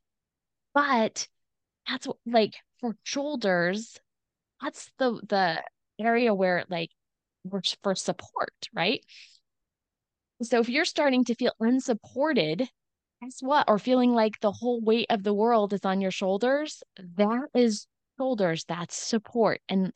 But 0.72 1.28
that's 1.90 2.06
like 2.26 2.54
for 2.80 2.96
shoulders, 3.02 3.98
that's 4.62 4.90
the 4.98 5.20
the 5.28 5.62
area 5.98 6.34
where 6.34 6.64
like 6.68 6.90
works 7.44 7.76
for 7.82 7.94
support, 7.94 8.68
right? 8.74 9.04
So 10.42 10.60
if 10.60 10.68
you're 10.68 10.84
starting 10.84 11.24
to 11.24 11.34
feel 11.34 11.52
unsupported, 11.60 12.68
guess 13.22 13.38
what? 13.40 13.68
Or 13.68 13.78
feeling 13.78 14.12
like 14.14 14.40
the 14.40 14.52
whole 14.52 14.80
weight 14.80 15.06
of 15.10 15.22
the 15.22 15.34
world 15.34 15.72
is 15.72 15.84
on 15.84 16.00
your 16.00 16.10
shoulders, 16.10 16.82
that 17.16 17.48
is 17.54 17.86
shoulders, 18.18 18.64
that's 18.66 18.96
support. 18.96 19.60
And 19.68 19.92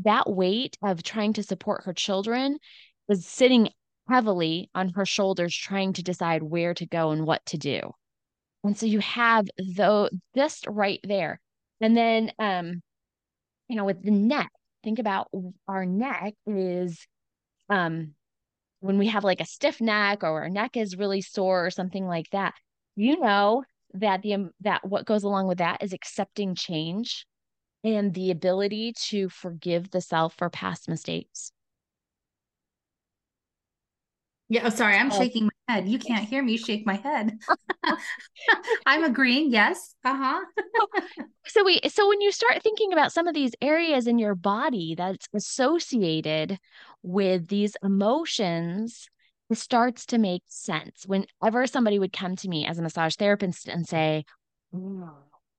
that 0.00 0.30
weight 0.30 0.76
of 0.82 1.02
trying 1.02 1.32
to 1.34 1.42
support 1.42 1.84
her 1.84 1.92
children 1.92 2.58
was 3.08 3.26
sitting 3.26 3.70
heavily 4.08 4.70
on 4.74 4.90
her 4.90 5.06
shoulders, 5.06 5.54
trying 5.54 5.92
to 5.94 6.02
decide 6.02 6.42
where 6.42 6.74
to 6.74 6.86
go 6.86 7.10
and 7.10 7.26
what 7.26 7.44
to 7.46 7.58
do. 7.58 7.92
And 8.64 8.76
so 8.76 8.86
you 8.86 9.00
have 9.00 9.46
though 9.76 10.10
just 10.34 10.66
right 10.66 11.00
there. 11.02 11.40
And 11.80 11.96
then 11.96 12.32
um, 12.38 12.82
you 13.68 13.76
know, 13.76 13.84
with 13.84 14.02
the 14.02 14.10
neck, 14.10 14.50
think 14.84 14.98
about 14.98 15.28
our 15.68 15.86
neck 15.86 16.34
is 16.46 17.06
um 17.68 18.14
when 18.80 18.98
we 18.98 19.08
have 19.08 19.24
like 19.24 19.40
a 19.40 19.46
stiff 19.46 19.80
neck 19.80 20.22
or 20.24 20.42
our 20.42 20.48
neck 20.48 20.76
is 20.76 20.96
really 20.96 21.22
sore 21.22 21.66
or 21.66 21.70
something 21.70 22.06
like 22.06 22.30
that, 22.32 22.54
you 22.96 23.20
know 23.20 23.64
that 23.94 24.22
the 24.22 24.34
um, 24.34 24.50
that 24.60 24.86
what 24.86 25.06
goes 25.06 25.24
along 25.24 25.46
with 25.46 25.58
that 25.58 25.82
is 25.82 25.92
accepting 25.92 26.54
change 26.54 27.26
and 27.84 28.14
the 28.14 28.30
ability 28.30 28.92
to 28.94 29.28
forgive 29.28 29.90
the 29.90 30.00
self 30.00 30.34
for 30.36 30.50
past 30.50 30.88
mistakes. 30.88 31.52
Yeah, 34.48 34.62
oh, 34.64 34.70
sorry, 34.70 34.96
I'm 34.96 35.10
shaking 35.10 35.44
my 35.44 35.49
head. 35.70 35.88
You 35.88 35.98
can't 35.98 36.28
hear 36.28 36.42
me 36.42 36.56
shake 36.56 36.86
my 36.86 36.96
head. 36.96 37.38
I'm 38.86 39.04
agreeing. 39.04 39.50
Yes. 39.50 39.94
Uh-huh. 40.04 40.40
so 41.46 41.64
we 41.64 41.80
so 41.88 42.08
when 42.08 42.20
you 42.20 42.32
start 42.32 42.62
thinking 42.62 42.92
about 42.92 43.12
some 43.12 43.26
of 43.26 43.34
these 43.34 43.52
areas 43.60 44.06
in 44.06 44.18
your 44.18 44.34
body 44.34 44.94
that's 44.96 45.28
associated 45.34 46.58
with 47.02 47.48
these 47.48 47.76
emotions, 47.82 49.08
it 49.48 49.58
starts 49.58 50.06
to 50.06 50.18
make 50.18 50.42
sense. 50.46 51.06
Whenever 51.06 51.66
somebody 51.66 51.98
would 51.98 52.12
come 52.12 52.36
to 52.36 52.48
me 52.48 52.66
as 52.66 52.78
a 52.78 52.82
massage 52.82 53.16
therapist 53.16 53.68
and 53.68 53.86
say, 53.86 54.24
oh, 54.74 55.10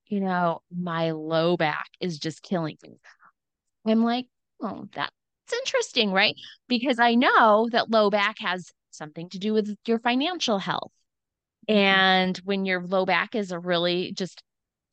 you 0.06 0.20
know, 0.20 0.62
my 0.74 1.10
low 1.12 1.56
back 1.56 1.86
is 2.00 2.18
just 2.18 2.42
killing 2.42 2.76
me. 2.82 2.98
I'm 3.86 4.04
like, 4.04 4.26
oh, 4.62 4.86
that's 4.94 5.10
interesting, 5.52 6.12
right? 6.12 6.34
Because 6.68 6.98
I 6.98 7.14
know 7.14 7.68
that 7.72 7.90
low 7.90 8.10
back 8.10 8.36
has 8.38 8.70
something 8.92 9.28
to 9.30 9.38
do 9.38 9.52
with 9.52 9.76
your 9.86 9.98
financial 9.98 10.58
health. 10.58 10.92
Mm-hmm. 11.68 11.78
And 11.78 12.36
when 12.44 12.64
your 12.64 12.82
low 12.82 13.06
back 13.06 13.34
is 13.34 13.52
a 13.52 13.58
really 13.58 14.12
just 14.12 14.42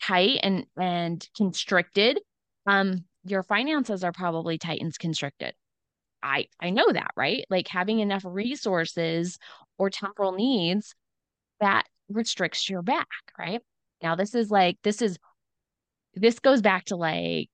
tight 0.02 0.40
and 0.44 0.66
and 0.78 1.28
constricted, 1.36 2.20
um, 2.66 3.06
your 3.26 3.44
finances 3.44 4.04
are 4.04 4.12
probably 4.12 4.58
tight 4.58 4.82
and 4.82 4.98
constricted. 4.98 5.54
I 6.22 6.48
I 6.60 6.70
know 6.70 6.92
that, 6.92 7.12
right? 7.16 7.46
Like 7.50 7.68
having 7.68 8.00
enough 8.00 8.24
resources 8.26 9.38
or 9.78 9.90
temporal 9.90 10.34
needs 10.34 10.96
that 11.60 11.84
restricts 12.10 12.70
your 12.70 12.82
back, 12.82 13.08
right? 13.38 13.62
Now 14.02 14.16
this 14.16 14.36
is 14.36 14.50
like 14.52 14.78
this 14.84 15.02
is 15.02 15.18
this 16.16 16.40
goes 16.40 16.62
back 16.62 16.86
to 16.86 16.96
like 16.96 17.50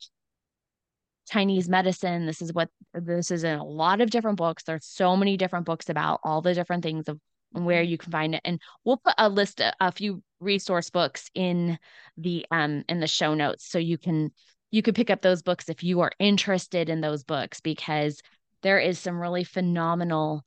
Chinese 1.28 1.70
medicine. 1.70 2.26
This 2.26 2.42
is 2.42 2.54
what 2.54 2.70
this 2.94 3.32
is 3.32 3.44
in 3.44 3.58
a 3.58 3.64
lot 3.66 4.02
of 4.02 4.10
different 4.10 4.38
books. 4.38 4.64
There's 4.64 4.86
so 4.86 5.16
many 5.16 5.38
different 5.38 5.66
books 5.66 5.90
about 5.90 6.20
all 6.24 6.42
the 6.42 6.54
different 6.54 6.84
things 6.84 7.08
of 7.08 7.20
where 7.52 7.82
you 7.82 7.98
can 7.98 8.12
find 8.12 8.36
it. 8.36 8.42
And 8.46 8.60
we'll 8.84 8.98
put 8.98 9.16
a 9.18 9.30
list, 9.30 9.60
a, 9.60 9.74
a 9.80 9.92
few 9.92 10.22
resource 10.40 10.90
books 10.90 11.30
in 11.34 11.80
the 12.18 12.46
um 12.52 12.84
in 12.90 13.00
the 13.00 13.08
show 13.08 13.34
notes 13.34 13.66
so 13.66 13.80
you 13.80 13.98
can 13.98 14.32
you 14.72 14.82
could 14.82 14.96
pick 14.96 15.10
up 15.10 15.22
those 15.22 15.42
books 15.42 15.70
if 15.70 15.84
you 15.84 16.02
are 16.02 16.12
interested 16.20 16.90
in 16.90 17.02
those 17.02 17.24
books 17.24 17.62
because 17.62 18.20
there 18.62 18.80
is 18.80 19.00
some 19.00 19.20
really 19.20 19.44
phenomenal 19.44 20.44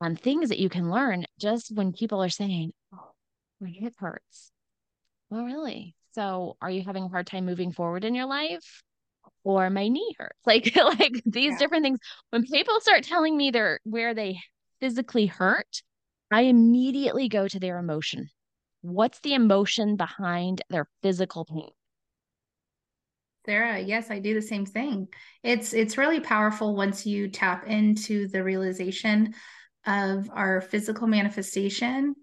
um, 0.00 0.16
things 0.16 0.48
that 0.48 0.58
you 0.58 0.68
can 0.68 0.90
learn 0.90 1.24
just 1.38 1.74
when 1.74 1.92
people 1.92 2.22
are 2.22 2.28
saying, 2.30 2.72
"Oh, 2.92 3.12
my 3.60 3.70
hip 3.70 3.94
hurts." 3.98 4.52
Well, 5.30 5.44
really? 5.44 5.94
So, 6.12 6.56
are 6.60 6.70
you 6.70 6.82
having 6.82 7.04
a 7.04 7.08
hard 7.08 7.26
time 7.26 7.46
moving 7.46 7.72
forward 7.72 8.04
in 8.04 8.14
your 8.14 8.26
life? 8.26 8.82
Or 9.44 9.70
my 9.70 9.88
knee 9.88 10.14
hurts. 10.18 10.38
Like 10.46 10.74
like 10.76 11.22
these 11.26 11.52
yeah. 11.52 11.58
different 11.58 11.84
things. 11.84 11.98
When 12.30 12.44
people 12.44 12.80
start 12.80 13.04
telling 13.04 13.36
me 13.36 13.50
they're 13.50 13.80
where 13.84 14.14
they 14.14 14.40
physically 14.80 15.26
hurt, 15.26 15.82
I 16.30 16.42
immediately 16.42 17.28
go 17.28 17.48
to 17.48 17.60
their 17.60 17.78
emotion. 17.78 18.28
What's 18.82 19.20
the 19.20 19.34
emotion 19.34 19.96
behind 19.96 20.62
their 20.70 20.88
physical 21.02 21.44
pain? 21.44 21.70
Sarah, 23.46 23.78
yes, 23.78 24.10
I 24.10 24.18
do 24.18 24.34
the 24.34 24.42
same 24.42 24.66
thing. 24.66 25.08
It's 25.42 25.72
it's 25.72 25.98
really 25.98 26.20
powerful 26.20 26.76
once 26.76 27.06
you 27.06 27.28
tap 27.28 27.66
into 27.66 28.28
the 28.28 28.44
realization 28.44 29.34
of 29.86 30.28
our 30.32 30.60
physical 30.60 31.06
manifestation 31.06 32.14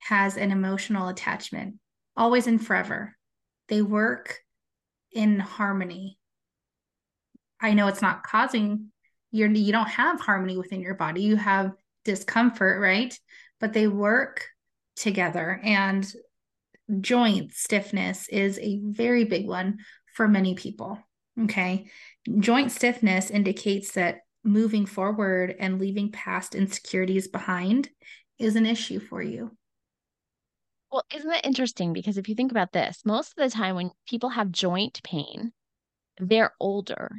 has 0.00 0.36
an 0.36 0.50
emotional 0.50 1.08
attachment, 1.08 1.76
always 2.16 2.46
and 2.46 2.64
forever. 2.64 3.16
They 3.68 3.82
work 3.82 4.38
in 5.12 5.38
harmony. 5.38 6.18
I 7.60 7.74
know 7.74 7.88
it's 7.88 8.02
not 8.02 8.22
causing 8.22 8.90
you're 9.36 9.50
you 9.50 9.72
don't 9.72 9.88
have 9.88 10.20
harmony 10.20 10.56
within 10.56 10.80
your 10.80 10.94
body. 10.94 11.22
You 11.22 11.36
have 11.36 11.72
discomfort, 12.04 12.80
right? 12.80 13.16
But 13.60 13.72
they 13.72 13.88
work 13.88 14.46
together 14.96 15.60
and 15.62 16.10
joint 17.00 17.52
stiffness 17.52 18.28
is 18.28 18.58
a 18.58 18.80
very 18.82 19.24
big 19.24 19.46
one 19.46 19.78
for 20.14 20.28
many 20.28 20.54
people. 20.54 20.98
Okay. 21.42 21.90
Joint 22.38 22.72
stiffness 22.72 23.30
indicates 23.30 23.92
that 23.92 24.20
moving 24.42 24.86
forward 24.86 25.54
and 25.58 25.78
leaving 25.78 26.12
past 26.12 26.54
insecurities 26.54 27.28
behind 27.28 27.90
is 28.38 28.56
an 28.56 28.64
issue 28.64 29.00
for 29.00 29.20
you. 29.20 29.50
Well, 30.90 31.04
isn't 31.14 31.28
that 31.28 31.44
interesting? 31.44 31.92
Because 31.92 32.16
if 32.16 32.28
you 32.28 32.34
think 32.34 32.52
about 32.52 32.72
this, 32.72 33.02
most 33.04 33.34
of 33.36 33.44
the 33.44 33.54
time 33.54 33.74
when 33.74 33.90
people 34.08 34.30
have 34.30 34.50
joint 34.50 35.02
pain, 35.02 35.52
they're 36.18 36.54
older. 36.60 37.10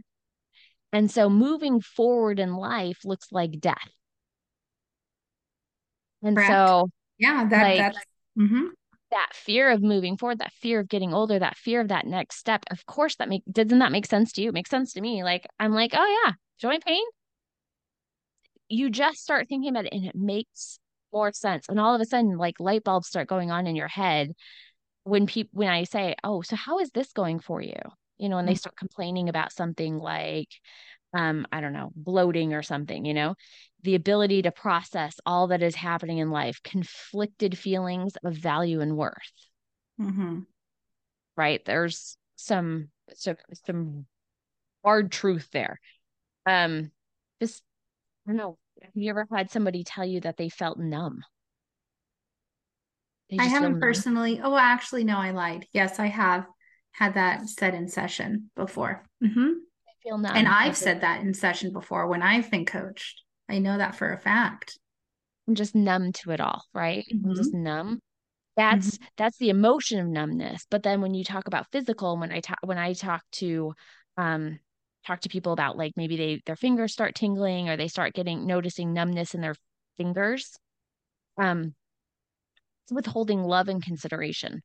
And 0.97 1.11
so 1.11 1.29
moving 1.29 1.79
forward 1.79 2.39
in 2.39 2.55
life 2.55 3.05
looks 3.05 3.31
like 3.31 3.59
death. 3.59 3.91
And 6.23 6.35
Correct. 6.35 6.49
so, 6.49 6.89
yeah, 7.19 7.47
that, 7.47 7.61
like, 7.61 7.77
that's, 7.77 7.99
mm-hmm 8.35 8.69
that 9.11 9.29
fear 9.33 9.69
of 9.69 9.83
moving 9.83 10.17
forward, 10.17 10.39
that 10.39 10.51
fear 10.53 10.79
of 10.79 10.89
getting 10.89 11.13
older, 11.13 11.37
that 11.37 11.55
fear 11.55 11.81
of 11.81 11.89
that 11.89 12.07
next 12.07 12.39
step. 12.39 12.63
Of 12.71 12.83
course, 12.87 13.15
that 13.17 13.29
make 13.29 13.43
doesn't 13.49 13.77
that 13.77 13.91
make 13.91 14.07
sense 14.07 14.31
to 14.33 14.41
you? 14.41 14.49
It 14.49 14.53
makes 14.55 14.71
sense 14.71 14.93
to 14.93 15.01
me. 15.01 15.23
Like 15.23 15.45
I'm 15.59 15.71
like, 15.71 15.91
oh 15.93 16.21
yeah, 16.25 16.33
joint 16.59 16.83
pain. 16.83 17.03
You 18.67 18.89
just 18.89 19.19
start 19.19 19.47
thinking 19.47 19.69
about 19.69 19.85
it, 19.85 19.93
and 19.93 20.03
it 20.03 20.15
makes 20.15 20.79
more 21.13 21.31
sense. 21.31 21.69
And 21.69 21.79
all 21.79 21.93
of 21.93 22.01
a 22.01 22.05
sudden, 22.05 22.37
like 22.37 22.59
light 22.59 22.83
bulbs 22.83 23.07
start 23.07 23.29
going 23.29 23.51
on 23.51 23.67
in 23.67 23.75
your 23.75 23.87
head 23.87 24.31
when 25.03 25.27
people 25.27 25.51
when 25.53 25.69
I 25.69 25.83
say, 25.83 26.15
oh, 26.23 26.41
so 26.41 26.55
how 26.55 26.79
is 26.79 26.89
this 26.89 27.13
going 27.13 27.39
for 27.39 27.61
you? 27.61 27.79
You 28.17 28.29
know, 28.29 28.37
and 28.37 28.47
they 28.47 28.53
mm. 28.53 28.59
start 28.59 28.75
complaining 28.75 29.29
about 29.29 29.51
something 29.51 29.97
like, 29.97 30.49
um, 31.13 31.45
I 31.51 31.61
don't 31.61 31.73
know, 31.73 31.91
bloating 31.95 32.53
or 32.53 32.63
something. 32.63 33.05
You 33.05 33.13
know, 33.13 33.35
the 33.83 33.95
ability 33.95 34.43
to 34.43 34.51
process 34.51 35.19
all 35.25 35.47
that 35.47 35.61
is 35.61 35.75
happening 35.75 36.17
in 36.17 36.31
life, 36.31 36.61
conflicted 36.63 37.57
feelings 37.57 38.15
of 38.23 38.33
value 38.33 38.81
and 38.81 38.97
worth. 38.97 39.13
Mm-hmm. 39.99 40.39
Right? 41.35 41.63
There's 41.63 42.17
some 42.35 42.89
some 43.13 43.37
some 43.65 44.05
hard 44.83 45.11
truth 45.11 45.49
there. 45.51 45.79
Um, 46.45 46.91
just 47.41 47.61
I 48.25 48.31
don't 48.31 48.37
know. 48.37 48.57
Have 48.81 48.91
you 48.95 49.09
ever 49.09 49.27
had 49.31 49.51
somebody 49.51 49.83
tell 49.83 50.05
you 50.05 50.21
that 50.21 50.37
they 50.37 50.49
felt 50.49 50.79
numb? 50.79 51.23
They 53.29 53.37
I 53.39 53.45
haven't 53.45 53.79
personally. 53.79 54.39
Oh, 54.41 54.55
actually, 54.55 55.03
no, 55.03 55.17
I 55.17 55.31
lied. 55.31 55.67
Yes, 55.73 55.99
I 55.99 56.07
have 56.07 56.45
had 56.97 57.13
that 57.13 57.47
said 57.47 57.75
in 57.75 57.87
session 57.87 58.49
before. 58.55 59.03
Mm-hmm. 59.23 59.49
I 59.49 59.91
feel 60.03 60.17
numb. 60.17 60.35
And 60.35 60.47
I've 60.47 60.75
said 60.75 61.01
that 61.01 61.21
in 61.21 61.33
session 61.33 61.71
before 61.71 62.07
when 62.07 62.23
I've 62.23 62.49
been 62.49 62.65
coached. 62.65 63.21
I 63.47 63.59
know 63.59 63.77
that 63.77 63.95
for 63.95 64.11
a 64.11 64.17
fact. 64.17 64.77
I'm 65.47 65.53
just 65.55 65.75
numb 65.75 66.11
to 66.11 66.31
it 66.31 66.41
all, 66.41 66.63
right? 66.73 67.05
mm-hmm. 67.13 67.29
I'm 67.29 67.35
just 67.35 67.53
numb. 67.53 67.99
That's 68.55 68.91
mm-hmm. 68.91 69.05
that's 69.15 69.37
the 69.37 69.49
emotion 69.49 69.99
of 69.99 70.07
numbness. 70.07 70.65
But 70.71 70.81
then 70.81 71.01
when 71.01 71.13
you 71.13 71.23
talk 71.23 71.47
about 71.47 71.71
physical, 71.71 72.17
when 72.17 72.31
I 72.31 72.39
talk 72.39 72.57
when 72.63 72.79
I 72.79 72.93
talk 72.93 73.21
to 73.33 73.73
um 74.17 74.59
talk 75.05 75.21
to 75.21 75.29
people 75.29 75.53
about 75.53 75.77
like 75.77 75.93
maybe 75.95 76.17
they 76.17 76.41
their 76.47 76.55
fingers 76.55 76.93
start 76.93 77.13
tingling 77.13 77.69
or 77.69 77.77
they 77.77 77.87
start 77.87 78.15
getting 78.15 78.47
noticing 78.47 78.91
numbness 78.91 79.35
in 79.35 79.41
their 79.41 79.55
fingers, 79.97 80.57
um 81.37 81.75
it's 82.85 82.91
withholding 82.91 83.43
love 83.43 83.67
and 83.67 83.83
consideration. 83.83 84.63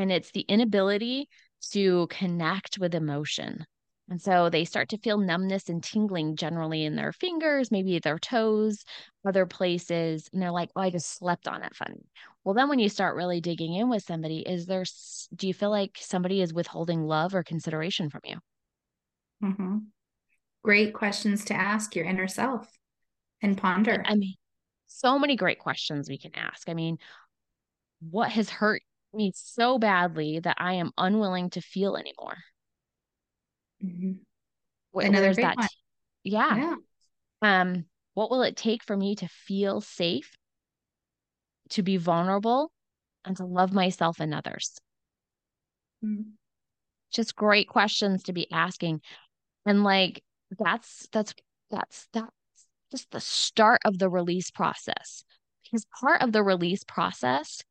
And 0.00 0.10
it's 0.10 0.30
the 0.30 0.46
inability 0.48 1.28
to 1.72 2.06
connect 2.08 2.78
with 2.78 2.94
emotion. 2.94 3.66
And 4.08 4.20
so 4.20 4.48
they 4.48 4.64
start 4.64 4.88
to 4.88 4.98
feel 4.98 5.18
numbness 5.18 5.68
and 5.68 5.84
tingling 5.84 6.36
generally 6.36 6.84
in 6.84 6.96
their 6.96 7.12
fingers, 7.12 7.70
maybe 7.70 7.98
their 7.98 8.18
toes, 8.18 8.82
other 9.26 9.44
places. 9.44 10.26
And 10.32 10.40
they're 10.40 10.50
like, 10.50 10.70
oh, 10.74 10.80
I 10.80 10.88
just 10.88 11.18
slept 11.18 11.46
on 11.46 11.62
it 11.62 11.76
funny. 11.76 12.00
Well, 12.42 12.54
then 12.54 12.70
when 12.70 12.78
you 12.78 12.88
start 12.88 13.14
really 13.14 13.42
digging 13.42 13.74
in 13.74 13.90
with 13.90 14.02
somebody, 14.02 14.38
is 14.38 14.64
there, 14.64 14.84
do 15.36 15.46
you 15.46 15.52
feel 15.52 15.70
like 15.70 15.98
somebody 16.00 16.40
is 16.40 16.54
withholding 16.54 17.02
love 17.02 17.34
or 17.34 17.42
consideration 17.42 18.08
from 18.08 18.22
you? 18.24 18.36
Mm-hmm. 19.44 19.76
Great 20.64 20.94
questions 20.94 21.44
to 21.44 21.54
ask 21.54 21.94
your 21.94 22.06
inner 22.06 22.26
self 22.26 22.70
and 23.42 23.58
ponder. 23.58 24.02
I 24.06 24.14
mean, 24.14 24.34
so 24.86 25.18
many 25.18 25.36
great 25.36 25.58
questions 25.58 26.08
we 26.08 26.16
can 26.16 26.34
ask. 26.34 26.70
I 26.70 26.74
mean, 26.74 26.96
what 28.00 28.30
has 28.30 28.48
hurt 28.48 28.80
me 29.14 29.32
so 29.34 29.78
badly 29.78 30.40
that 30.40 30.56
I 30.58 30.74
am 30.74 30.92
unwilling 30.96 31.50
to 31.50 31.60
feel 31.60 31.96
anymore? 31.96 32.38
Mm-hmm. 33.84 34.98
Another 34.98 35.34
that. 35.34 35.56
One. 35.56 35.68
Yeah. 36.24 36.56
yeah. 36.56 36.74
Um, 37.42 37.84
what 38.14 38.30
will 38.30 38.42
it 38.42 38.56
take 38.56 38.82
for 38.82 38.96
me 38.96 39.14
to 39.16 39.28
feel 39.28 39.80
safe, 39.80 40.36
to 41.70 41.82
be 41.82 41.96
vulnerable, 41.96 42.70
and 43.24 43.36
to 43.36 43.44
love 43.44 43.72
myself 43.72 44.20
and 44.20 44.34
others? 44.34 44.78
Mm-hmm. 46.04 46.30
Just 47.12 47.34
great 47.34 47.68
questions 47.68 48.24
to 48.24 48.32
be 48.32 48.50
asking. 48.52 49.00
And 49.66 49.84
like 49.84 50.22
that's 50.58 51.08
that's 51.12 51.34
that's 51.70 52.08
that's 52.12 52.30
just 52.90 53.10
the 53.10 53.20
start 53.20 53.80
of 53.84 53.98
the 53.98 54.08
release 54.08 54.50
process. 54.50 55.24
Because 55.64 55.86
part 56.00 56.22
of 56.22 56.32
the 56.32 56.42
release 56.42 56.82
process 56.84 57.62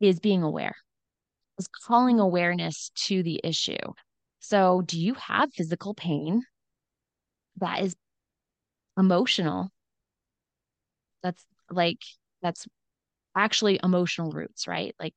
is 0.00 0.20
being 0.20 0.42
aware, 0.42 0.74
is 1.58 1.68
calling 1.68 2.20
awareness 2.20 2.90
to 2.94 3.22
the 3.22 3.40
issue. 3.42 3.76
So, 4.40 4.82
do 4.82 5.00
you 5.00 5.14
have 5.14 5.52
physical 5.52 5.94
pain 5.94 6.42
that 7.56 7.82
is 7.82 7.96
emotional? 8.98 9.70
That's 11.22 11.44
like, 11.70 12.02
that's 12.42 12.66
actually 13.34 13.80
emotional 13.82 14.30
roots, 14.30 14.68
right? 14.68 14.94
Like, 15.00 15.14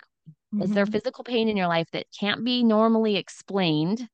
mm-hmm. 0.53 0.63
is 0.63 0.71
there 0.71 0.85
mm-hmm. 0.85 0.93
physical 0.93 1.23
pain 1.23 1.49
in 1.49 1.57
your 1.57 1.67
life 1.67 1.87
that 1.91 2.07
can't 2.19 2.43
be 2.43 2.63
normally 2.63 3.17
explained? 3.17 4.07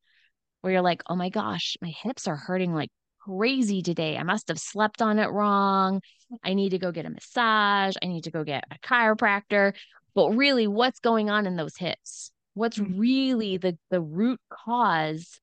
Where 0.61 0.73
you're 0.73 0.81
like, 0.81 1.03
oh 1.07 1.15
my 1.15 1.29
gosh, 1.29 1.77
my 1.79 1.93
hips 2.01 2.27
are 2.27 2.35
hurting 2.35 2.73
like 2.73 2.89
crazy 3.19 3.81
today. 3.81 4.17
I 4.17 4.23
must 4.23 4.47
have 4.47 4.59
slept 4.59 5.01
on 5.01 5.19
it 5.19 5.27
wrong. 5.27 6.01
I 6.43 6.53
need 6.53 6.69
to 6.69 6.79
go 6.79 6.91
get 6.91 7.05
a 7.05 7.09
massage. 7.09 7.95
I 8.01 8.07
need 8.07 8.23
to 8.25 8.31
go 8.31 8.43
get 8.43 8.63
a 8.71 8.79
chiropractor. 8.79 9.73
But 10.15 10.31
really, 10.31 10.65
what's 10.65 10.99
going 10.99 11.29
on 11.29 11.45
in 11.45 11.57
those 11.57 11.75
hips? 11.75 12.31
what's 12.55 12.79
mm-hmm. 12.79 12.99
really 12.99 13.57
the 13.57 13.77
the 13.91 14.01
root 14.01 14.39
cause 14.51 15.39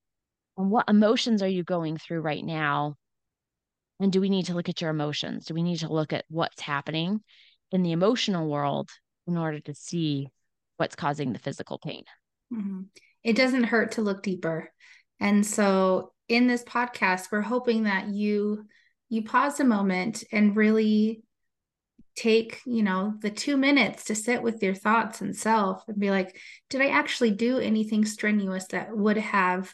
and 0.57 0.69
what 0.69 0.89
emotions 0.89 1.41
are 1.41 1.47
you 1.47 1.63
going 1.63 1.97
through 1.97 2.19
right 2.19 2.43
now 2.43 2.95
and 3.99 4.11
do 4.11 4.19
we 4.19 4.29
need 4.29 4.47
to 4.47 4.53
look 4.53 4.67
at 4.67 4.81
your 4.81 4.89
emotions 4.89 5.45
do 5.45 5.53
we 5.53 5.63
need 5.63 5.79
to 5.79 5.93
look 5.93 6.11
at 6.11 6.25
what's 6.27 6.61
happening 6.61 7.21
in 7.71 7.81
the 7.81 7.93
emotional 7.93 8.49
world 8.49 8.89
in 9.25 9.37
order 9.37 9.59
to 9.59 9.73
see 9.73 10.27
what's 10.77 10.95
causing 10.95 11.31
the 11.31 11.39
physical 11.39 11.79
pain 11.79 12.03
mm-hmm. 12.51 12.81
it 13.23 13.35
doesn't 13.35 13.63
hurt 13.63 13.93
to 13.93 14.01
look 14.01 14.21
deeper 14.21 14.71
and 15.19 15.45
so 15.45 16.11
in 16.27 16.47
this 16.47 16.63
podcast 16.63 17.31
we're 17.31 17.41
hoping 17.41 17.83
that 17.83 18.07
you 18.07 18.65
you 19.09 19.23
pause 19.23 19.59
a 19.59 19.63
moment 19.63 20.23
and 20.31 20.57
really 20.57 21.23
take 22.15 22.61
you 22.65 22.83
know 22.83 23.13
the 23.21 23.29
two 23.29 23.57
minutes 23.57 24.05
to 24.05 24.15
sit 24.15 24.43
with 24.43 24.61
your 24.61 24.75
thoughts 24.75 25.21
and 25.21 25.35
self 25.35 25.83
and 25.87 25.99
be 25.99 26.11
like 26.11 26.39
did 26.69 26.79
i 26.79 26.87
actually 26.87 27.31
do 27.31 27.57
anything 27.57 28.05
strenuous 28.05 28.67
that 28.67 28.95
would 28.95 29.17
have 29.17 29.73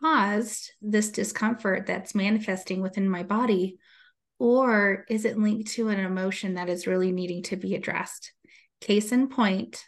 caused 0.00 0.72
this 0.82 1.10
discomfort 1.10 1.86
that's 1.86 2.14
manifesting 2.14 2.80
within 2.80 3.08
my 3.08 3.22
body? 3.22 3.78
Or 4.38 5.04
is 5.08 5.24
it 5.24 5.38
linked 5.38 5.70
to 5.72 5.88
an 5.88 5.98
emotion 5.98 6.54
that 6.54 6.68
is 6.68 6.86
really 6.86 7.12
needing 7.12 7.42
to 7.44 7.56
be 7.56 7.74
addressed? 7.74 8.32
Case 8.80 9.12
in 9.12 9.28
point 9.28 9.82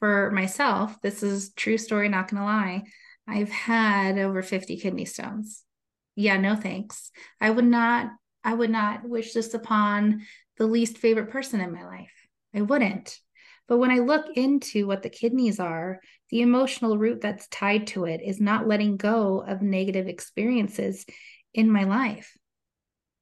for 0.00 0.30
myself 0.32 1.00
this 1.02 1.22
is 1.22 1.52
true 1.52 1.78
story 1.78 2.08
not 2.08 2.28
gonna 2.28 2.44
lie 2.44 2.82
i've 3.28 3.50
had 3.50 4.18
over 4.18 4.42
50 4.42 4.78
kidney 4.78 5.04
stones. 5.04 5.62
Yeah 6.16 6.38
no 6.38 6.56
thanks. 6.56 7.10
I 7.40 7.50
would 7.50 7.66
not 7.66 8.10
i 8.42 8.52
would 8.54 8.70
not 8.70 9.08
wish 9.08 9.32
this 9.34 9.54
upon 9.54 10.22
the 10.58 10.66
least 10.66 10.98
favorite 10.98 11.30
person 11.30 11.60
in 11.60 11.72
my 11.72 11.84
life. 11.84 12.12
I 12.54 12.62
wouldn't. 12.62 13.18
But 13.68 13.78
when 13.78 13.90
I 13.90 13.98
look 13.98 14.26
into 14.36 14.86
what 14.86 15.02
the 15.02 15.10
kidneys 15.10 15.58
are, 15.60 16.00
the 16.30 16.42
emotional 16.42 16.98
root 16.98 17.20
that's 17.20 17.48
tied 17.48 17.86
to 17.88 18.04
it 18.04 18.20
is 18.24 18.40
not 18.40 18.66
letting 18.66 18.96
go 18.96 19.40
of 19.46 19.62
negative 19.62 20.08
experiences 20.08 21.06
in 21.54 21.70
my 21.70 21.84
life. 21.84 22.36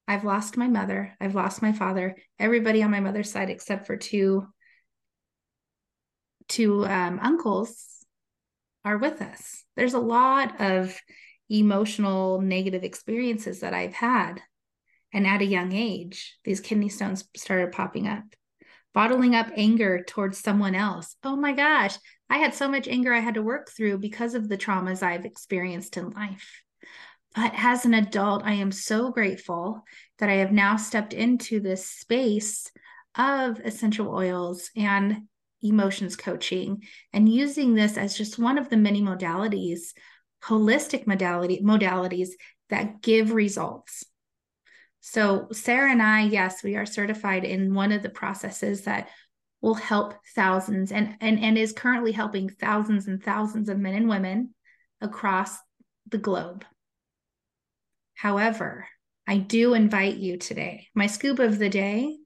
I've 0.08 0.24
lost 0.24 0.56
my 0.56 0.66
mother, 0.66 1.14
I've 1.20 1.36
lost 1.36 1.62
my 1.62 1.72
father, 1.72 2.16
everybody 2.38 2.82
on 2.82 2.90
my 2.90 3.00
mother's 3.00 3.30
side 3.30 3.50
except 3.50 3.86
for 3.86 3.96
two 3.96 4.46
two 6.48 6.84
um, 6.84 7.20
uncles 7.22 8.04
are 8.84 8.98
with 8.98 9.22
us. 9.22 9.62
There's 9.76 9.94
a 9.94 10.00
lot 10.00 10.60
of 10.60 10.98
emotional 11.48 12.40
negative 12.40 12.82
experiences 12.82 13.60
that 13.60 13.72
I've 13.72 13.92
had. 13.92 14.40
And 15.12 15.26
at 15.26 15.42
a 15.42 15.46
young 15.46 15.72
age, 15.72 16.38
these 16.44 16.60
kidney 16.60 16.88
stones 16.88 17.24
started 17.36 17.72
popping 17.72 18.06
up. 18.06 18.24
Bottling 18.92 19.34
up 19.34 19.48
anger 19.56 20.02
towards 20.06 20.38
someone 20.38 20.74
else. 20.74 21.16
Oh 21.22 21.36
my 21.36 21.52
gosh, 21.52 21.96
I 22.28 22.38
had 22.38 22.54
so 22.54 22.68
much 22.68 22.88
anger 22.88 23.12
I 23.12 23.20
had 23.20 23.34
to 23.34 23.42
work 23.42 23.70
through 23.70 23.98
because 23.98 24.34
of 24.34 24.48
the 24.48 24.58
traumas 24.58 25.02
I've 25.02 25.24
experienced 25.24 25.96
in 25.96 26.10
life. 26.10 26.62
But 27.34 27.52
as 27.56 27.84
an 27.84 27.94
adult, 27.94 28.42
I 28.44 28.54
am 28.54 28.72
so 28.72 29.10
grateful 29.10 29.84
that 30.18 30.28
I 30.28 30.34
have 30.34 30.52
now 30.52 30.76
stepped 30.76 31.12
into 31.12 31.60
this 31.60 31.88
space 31.88 32.70
of 33.16 33.60
essential 33.60 34.12
oils 34.12 34.70
and 34.76 35.22
emotions 35.62 36.16
coaching 36.16 36.82
and 37.12 37.28
using 37.28 37.74
this 37.74 37.96
as 37.96 38.16
just 38.16 38.38
one 38.38 38.58
of 38.58 38.68
the 38.68 38.76
many 38.76 39.02
modalities, 39.02 39.92
holistic 40.42 41.06
modality 41.06 41.60
modalities 41.62 42.30
that 42.70 43.02
give 43.02 43.32
results. 43.32 44.04
So 45.00 45.48
Sarah 45.52 45.90
and 45.90 46.02
I, 46.02 46.22
yes, 46.22 46.62
we 46.62 46.76
are 46.76 46.86
certified 46.86 47.44
in 47.44 47.74
one 47.74 47.92
of 47.92 48.02
the 48.02 48.10
processes 48.10 48.82
that 48.82 49.08
will 49.60 49.74
help 49.74 50.14
thousands 50.34 50.92
and, 50.92 51.16
and, 51.20 51.40
and 51.40 51.58
is 51.58 51.72
currently 51.72 52.12
helping 52.12 52.48
thousands 52.48 53.06
and 53.06 53.22
thousands 53.22 53.68
of 53.68 53.78
men 53.78 53.94
and 53.94 54.08
women 54.08 54.54
across 55.00 55.56
the 56.08 56.18
globe. 56.18 56.64
However, 58.14 58.86
I 59.26 59.38
do 59.38 59.74
invite 59.74 60.16
you 60.16 60.36
today. 60.36 60.88
My 60.94 61.06
scoop 61.06 61.38
of 61.38 61.58
the 61.58 61.68
day 61.68 62.16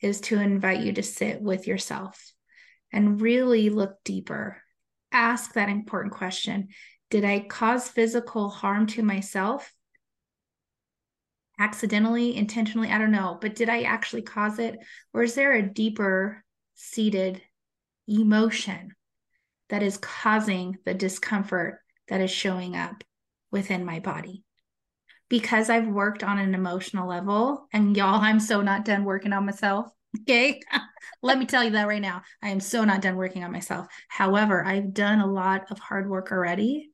is 0.00 0.20
to 0.22 0.40
invite 0.40 0.80
you 0.80 0.92
to 0.94 1.02
sit 1.02 1.40
with 1.40 1.66
yourself 1.66 2.32
and 2.92 3.20
really 3.20 3.70
look 3.70 3.96
deeper. 4.04 4.62
Ask 5.12 5.54
that 5.54 5.68
important 5.68 6.14
question 6.14 6.68
Did 7.10 7.24
I 7.24 7.40
cause 7.40 7.88
physical 7.88 8.48
harm 8.48 8.86
to 8.88 9.02
myself? 9.02 9.72
Accidentally, 11.58 12.36
intentionally, 12.36 12.88
I 12.88 12.98
don't 12.98 13.12
know, 13.12 13.38
but 13.40 13.54
did 13.54 13.68
I 13.68 13.82
actually 13.82 14.22
cause 14.22 14.58
it? 14.58 14.76
Or 15.12 15.22
is 15.22 15.34
there 15.34 15.52
a 15.52 15.62
deeper 15.62 16.44
seated 16.74 17.40
emotion 18.08 18.92
that 19.68 19.82
is 19.82 19.96
causing 19.96 20.78
the 20.84 20.94
discomfort 20.94 21.78
that 22.08 22.20
is 22.20 22.30
showing 22.30 22.74
up 22.76 23.04
within 23.52 23.84
my 23.84 24.00
body? 24.00 24.42
Because 25.28 25.70
I've 25.70 25.86
worked 25.86 26.24
on 26.24 26.38
an 26.38 26.54
emotional 26.54 27.08
level, 27.08 27.68
and 27.72 27.96
y'all, 27.96 28.20
I'm 28.20 28.40
so 28.40 28.60
not 28.60 28.84
done 28.84 29.04
working 29.04 29.32
on 29.32 29.46
myself. 29.46 29.90
Okay. 30.20 30.60
Let 31.22 31.40
me 31.40 31.44
tell 31.44 31.64
you 31.64 31.70
that 31.70 31.88
right 31.88 32.00
now. 32.00 32.22
I 32.40 32.50
am 32.50 32.60
so 32.60 32.84
not 32.84 33.02
done 33.02 33.16
working 33.16 33.42
on 33.42 33.50
myself. 33.50 33.88
However, 34.06 34.64
I've 34.64 34.94
done 34.94 35.18
a 35.18 35.26
lot 35.26 35.72
of 35.72 35.80
hard 35.80 36.08
work 36.08 36.30
already. 36.30 36.92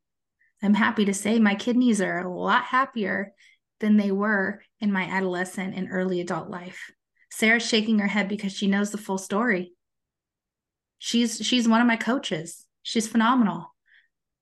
I'm 0.63 0.73
happy 0.73 1.05
to 1.05 1.13
say 1.13 1.39
my 1.39 1.55
kidneys 1.55 2.01
are 2.01 2.21
a 2.21 2.33
lot 2.33 2.65
happier 2.65 3.35
than 3.81 3.97
they 3.97 4.11
were 4.11 4.63
in 4.81 4.93
my 4.93 5.05
adolescent 5.05 5.75
and 5.75 5.89
early 5.91 6.21
adult 6.21 6.49
life. 6.49 6.93
Sarah's 7.31 7.67
shaking 7.67 7.99
her 7.99 8.07
head 8.07 8.29
because 8.29 8.53
she 8.53 8.67
knows 8.67 8.91
the 8.91 8.99
full 8.99 9.19
story. 9.19 9.73
She's 10.99 11.39
she's 11.39 11.69
one 11.69 11.81
of 11.81 11.87
my 11.87 11.97
coaches. 11.97 12.67
She's 12.83 13.09
phenomenal. 13.09 13.75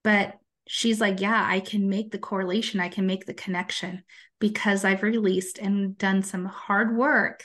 But 0.03 0.35
she's 0.66 1.01
like, 1.01 1.20
"Yeah, 1.20 1.44
I 1.46 1.61
can 1.61 1.88
make 1.88 2.11
the 2.11 2.18
correlation. 2.18 2.81
I 2.81 2.88
can 2.88 3.07
make 3.07 3.27
the 3.27 3.35
connection 3.35 4.05
because 4.40 4.85
I've 4.85 5.03
released 5.03 5.59
and 5.59 5.96
done 5.98 6.22
some 6.22 6.44
hard 6.44 6.96
work 6.96 7.44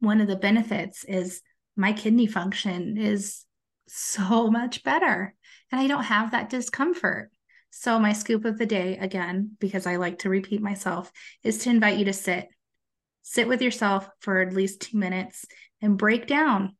one 0.00 0.20
of 0.20 0.28
the 0.28 0.36
benefits 0.36 1.04
is 1.04 1.42
my 1.76 1.92
kidney 1.92 2.26
function 2.26 2.96
is 2.96 3.44
so 3.88 4.50
much 4.50 4.84
better 4.84 5.34
and 5.70 5.80
I 5.80 5.86
don't 5.86 6.04
have 6.04 6.30
that 6.30 6.50
discomfort. 6.50 7.30
So, 7.70 7.98
my 7.98 8.12
scoop 8.12 8.44
of 8.44 8.58
the 8.58 8.66
day, 8.66 8.98
again, 8.98 9.56
because 9.58 9.86
I 9.86 9.96
like 9.96 10.20
to 10.20 10.28
repeat 10.28 10.60
myself, 10.60 11.12
is 11.42 11.58
to 11.58 11.70
invite 11.70 11.98
you 11.98 12.06
to 12.06 12.12
sit. 12.12 12.48
Sit 13.22 13.46
with 13.46 13.62
yourself 13.62 14.08
for 14.20 14.40
at 14.40 14.54
least 14.54 14.80
two 14.80 14.98
minutes 14.98 15.44
and 15.82 15.98
break 15.98 16.26
down 16.26 16.76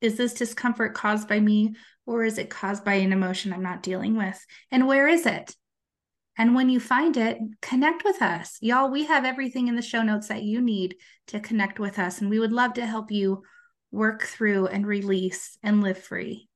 is 0.00 0.16
this 0.16 0.34
discomfort 0.34 0.94
caused 0.94 1.28
by 1.28 1.40
me 1.40 1.74
or 2.06 2.24
is 2.24 2.38
it 2.38 2.50
caused 2.50 2.84
by 2.84 2.94
an 2.94 3.12
emotion 3.12 3.52
I'm 3.52 3.62
not 3.62 3.82
dealing 3.82 4.16
with? 4.16 4.44
And 4.70 4.86
where 4.86 5.08
is 5.08 5.26
it? 5.26 5.54
And 6.36 6.54
when 6.54 6.68
you 6.68 6.78
find 6.78 7.16
it, 7.16 7.38
connect 7.60 8.04
with 8.04 8.22
us. 8.22 8.58
Y'all, 8.60 8.90
we 8.90 9.06
have 9.06 9.24
everything 9.24 9.66
in 9.66 9.74
the 9.74 9.82
show 9.82 10.02
notes 10.02 10.28
that 10.28 10.44
you 10.44 10.60
need 10.60 10.94
to 11.28 11.40
connect 11.40 11.80
with 11.80 11.98
us. 11.98 12.20
And 12.20 12.30
we 12.30 12.38
would 12.38 12.52
love 12.52 12.74
to 12.74 12.86
help 12.86 13.10
you 13.10 13.42
work 13.90 14.22
through 14.22 14.68
and 14.68 14.86
release 14.86 15.58
and 15.64 15.82
live 15.82 15.98
free. 15.98 16.48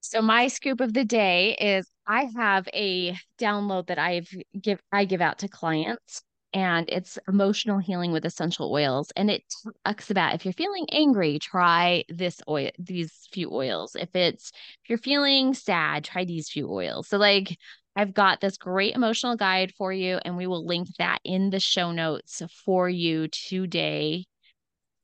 So 0.00 0.22
my 0.22 0.48
scoop 0.48 0.80
of 0.80 0.94
the 0.94 1.04
day 1.04 1.54
is 1.60 1.86
I 2.06 2.24
have 2.36 2.66
a 2.74 3.16
download 3.38 3.88
that 3.88 3.98
I've 3.98 4.28
give 4.60 4.80
I 4.90 5.04
give 5.04 5.20
out 5.20 5.38
to 5.40 5.48
clients 5.48 6.22
and 6.52 6.88
it's 6.88 7.18
emotional 7.28 7.78
healing 7.78 8.10
with 8.10 8.24
essential 8.24 8.72
oils 8.72 9.12
and 9.14 9.30
it 9.30 9.44
talks 9.84 10.10
about 10.10 10.34
if 10.34 10.44
you're 10.44 10.54
feeling 10.54 10.86
angry 10.90 11.38
try 11.38 12.04
this 12.08 12.40
oil 12.48 12.70
these 12.78 13.12
few 13.30 13.52
oils. 13.52 13.94
If 13.94 14.16
it's 14.16 14.50
if 14.82 14.88
you're 14.88 14.98
feeling 14.98 15.52
sad 15.54 16.04
try 16.04 16.24
these 16.24 16.48
few 16.48 16.68
oils. 16.70 17.08
So 17.08 17.18
like 17.18 17.56
I've 17.94 18.14
got 18.14 18.40
this 18.40 18.56
great 18.56 18.94
emotional 18.94 19.36
guide 19.36 19.74
for 19.76 19.92
you 19.92 20.18
and 20.24 20.36
we 20.36 20.46
will 20.46 20.66
link 20.66 20.88
that 20.98 21.18
in 21.24 21.50
the 21.50 21.60
show 21.60 21.92
notes 21.92 22.42
for 22.64 22.88
you 22.88 23.28
today. 23.28 24.24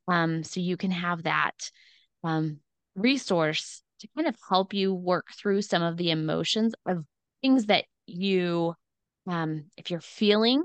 Um 0.08 0.42
so 0.42 0.60
you 0.60 0.78
can 0.78 0.90
have 0.90 1.24
that 1.24 1.70
um 2.24 2.60
resource 2.94 3.82
to 4.00 4.08
kind 4.16 4.28
of 4.28 4.36
help 4.48 4.74
you 4.74 4.94
work 4.94 5.26
through 5.32 5.62
some 5.62 5.82
of 5.82 5.96
the 5.96 6.10
emotions 6.10 6.74
of 6.86 7.04
things 7.42 7.66
that 7.66 7.84
you 8.06 8.74
um 9.26 9.64
if 9.76 9.90
you're 9.90 10.00
feeling 10.00 10.62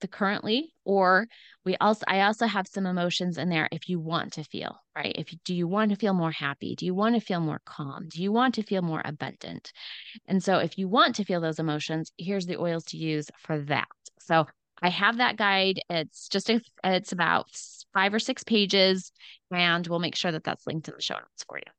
the 0.00 0.08
currently 0.08 0.72
or 0.84 1.26
we 1.64 1.76
also 1.76 2.04
i 2.08 2.22
also 2.22 2.46
have 2.46 2.66
some 2.66 2.86
emotions 2.86 3.38
in 3.38 3.48
there 3.48 3.68
if 3.70 3.88
you 3.88 4.00
want 4.00 4.32
to 4.32 4.44
feel 4.44 4.76
right? 4.96 5.14
If 5.16 5.32
you, 5.32 5.38
do 5.44 5.54
you 5.54 5.66
want 5.66 5.90
to 5.90 5.96
feel 5.96 6.14
more 6.14 6.30
happy? 6.30 6.74
Do 6.74 6.86
you 6.86 6.94
want 6.94 7.14
to 7.14 7.20
feel 7.20 7.40
more 7.40 7.60
calm? 7.64 8.08
Do 8.08 8.22
you 8.22 8.32
want 8.32 8.54
to 8.56 8.62
feel 8.62 8.82
more 8.82 9.02
abundant? 9.04 9.72
And 10.26 10.42
so 10.42 10.58
if 10.58 10.78
you 10.78 10.88
want 10.88 11.16
to 11.16 11.24
feel 11.24 11.40
those 11.40 11.58
emotions 11.58 12.12
here's 12.18 12.46
the 12.46 12.60
oils 12.60 12.84
to 12.86 12.96
use 12.96 13.30
for 13.38 13.58
that. 13.62 13.88
So 14.18 14.46
i 14.82 14.88
have 14.88 15.18
that 15.18 15.36
guide. 15.36 15.80
It's 15.88 16.28
just 16.28 16.50
a, 16.50 16.60
it's 16.84 17.12
about 17.12 17.46
five 17.94 18.12
or 18.12 18.18
six 18.18 18.42
pages 18.42 19.12
and 19.50 19.86
we'll 19.86 19.98
make 19.98 20.16
sure 20.16 20.32
that 20.32 20.44
that's 20.44 20.66
linked 20.66 20.88
in 20.88 20.94
the 20.96 21.02
show 21.02 21.14
notes 21.14 21.44
for 21.46 21.58
you 21.58 21.70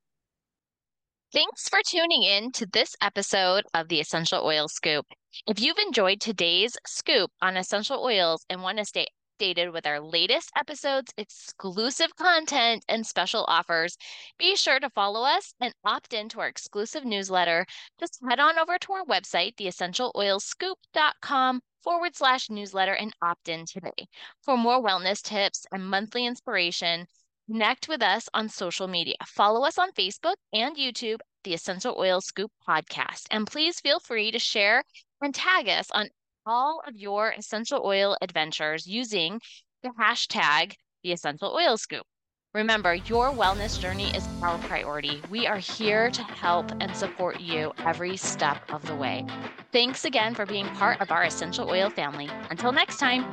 Thanks 1.33 1.67
for 1.67 1.79
tuning 1.83 2.21
in 2.21 2.51
to 2.51 2.67
this 2.67 2.95
episode 3.01 3.63
of 3.73 3.87
the 3.87 3.99
Essential 3.99 4.45
Oil 4.45 4.67
Scoop. 4.67 5.07
If 5.47 5.59
you've 5.59 5.79
enjoyed 5.79 6.21
today's 6.21 6.77
scoop 6.85 7.31
on 7.41 7.57
essential 7.57 8.03
oils 8.03 8.45
and 8.51 8.61
want 8.61 8.77
to 8.77 8.85
stay 8.85 9.07
updated 9.41 9.73
with 9.73 9.87
our 9.87 9.99
latest 9.99 10.51
episodes, 10.55 11.11
exclusive 11.17 12.15
content, 12.17 12.85
and 12.87 13.03
special 13.03 13.45
offers, 13.47 13.97
be 14.37 14.55
sure 14.55 14.79
to 14.79 14.91
follow 14.91 15.23
us 15.23 15.55
and 15.59 15.73
opt 15.83 16.13
into 16.13 16.39
our 16.39 16.47
exclusive 16.47 17.03
newsletter. 17.03 17.65
Just 17.99 18.19
head 18.29 18.39
on 18.39 18.59
over 18.59 18.77
to 18.77 18.93
our 18.93 19.05
website, 19.05 19.55
theessentialoilscoop.com 19.55 21.61
forward 21.81 22.15
slash 22.15 22.51
newsletter, 22.51 22.93
and 22.93 23.11
opt 23.23 23.49
in 23.49 23.65
today. 23.65 24.07
For 24.43 24.55
more 24.55 24.83
wellness 24.83 25.23
tips 25.23 25.65
and 25.71 25.83
monthly 25.83 26.27
inspiration, 26.27 27.07
Connect 27.47 27.89
with 27.89 28.01
us 28.01 28.29
on 28.33 28.47
social 28.47 28.87
media. 28.87 29.15
Follow 29.25 29.65
us 29.65 29.77
on 29.77 29.91
Facebook 29.91 30.35
and 30.53 30.77
YouTube, 30.77 31.19
the 31.43 31.53
Essential 31.53 31.95
Oil 31.97 32.21
Scoop 32.21 32.51
podcast. 32.67 33.23
And 33.31 33.45
please 33.45 33.81
feel 33.81 33.99
free 33.99 34.31
to 34.31 34.39
share 34.39 34.83
and 35.21 35.35
tag 35.35 35.67
us 35.67 35.91
on 35.91 36.07
all 36.45 36.81
of 36.87 36.95
your 36.95 37.33
essential 37.37 37.81
oil 37.83 38.17
adventures 38.21 38.87
using 38.87 39.41
the 39.81 39.89
hashtag 39.99 40.73
the 41.03 41.11
Essential 41.11 41.53
Oil 41.53 41.75
Scoop. 41.77 42.05
Remember, 42.53 42.93
your 42.93 43.31
wellness 43.31 43.79
journey 43.79 44.15
is 44.15 44.25
our 44.41 44.57
priority. 44.59 45.21
We 45.29 45.47
are 45.47 45.57
here 45.57 46.11
to 46.11 46.23
help 46.23 46.71
and 46.79 46.95
support 46.95 47.41
you 47.41 47.73
every 47.79 48.15
step 48.15 48.57
of 48.71 48.85
the 48.85 48.95
way. 48.95 49.25
Thanks 49.71 50.05
again 50.05 50.35
for 50.35 50.45
being 50.45 50.67
part 50.67 51.01
of 51.01 51.11
our 51.11 51.23
essential 51.23 51.69
oil 51.69 51.89
family. 51.89 52.29
Until 52.51 52.71
next 52.71 52.97
time. 52.97 53.25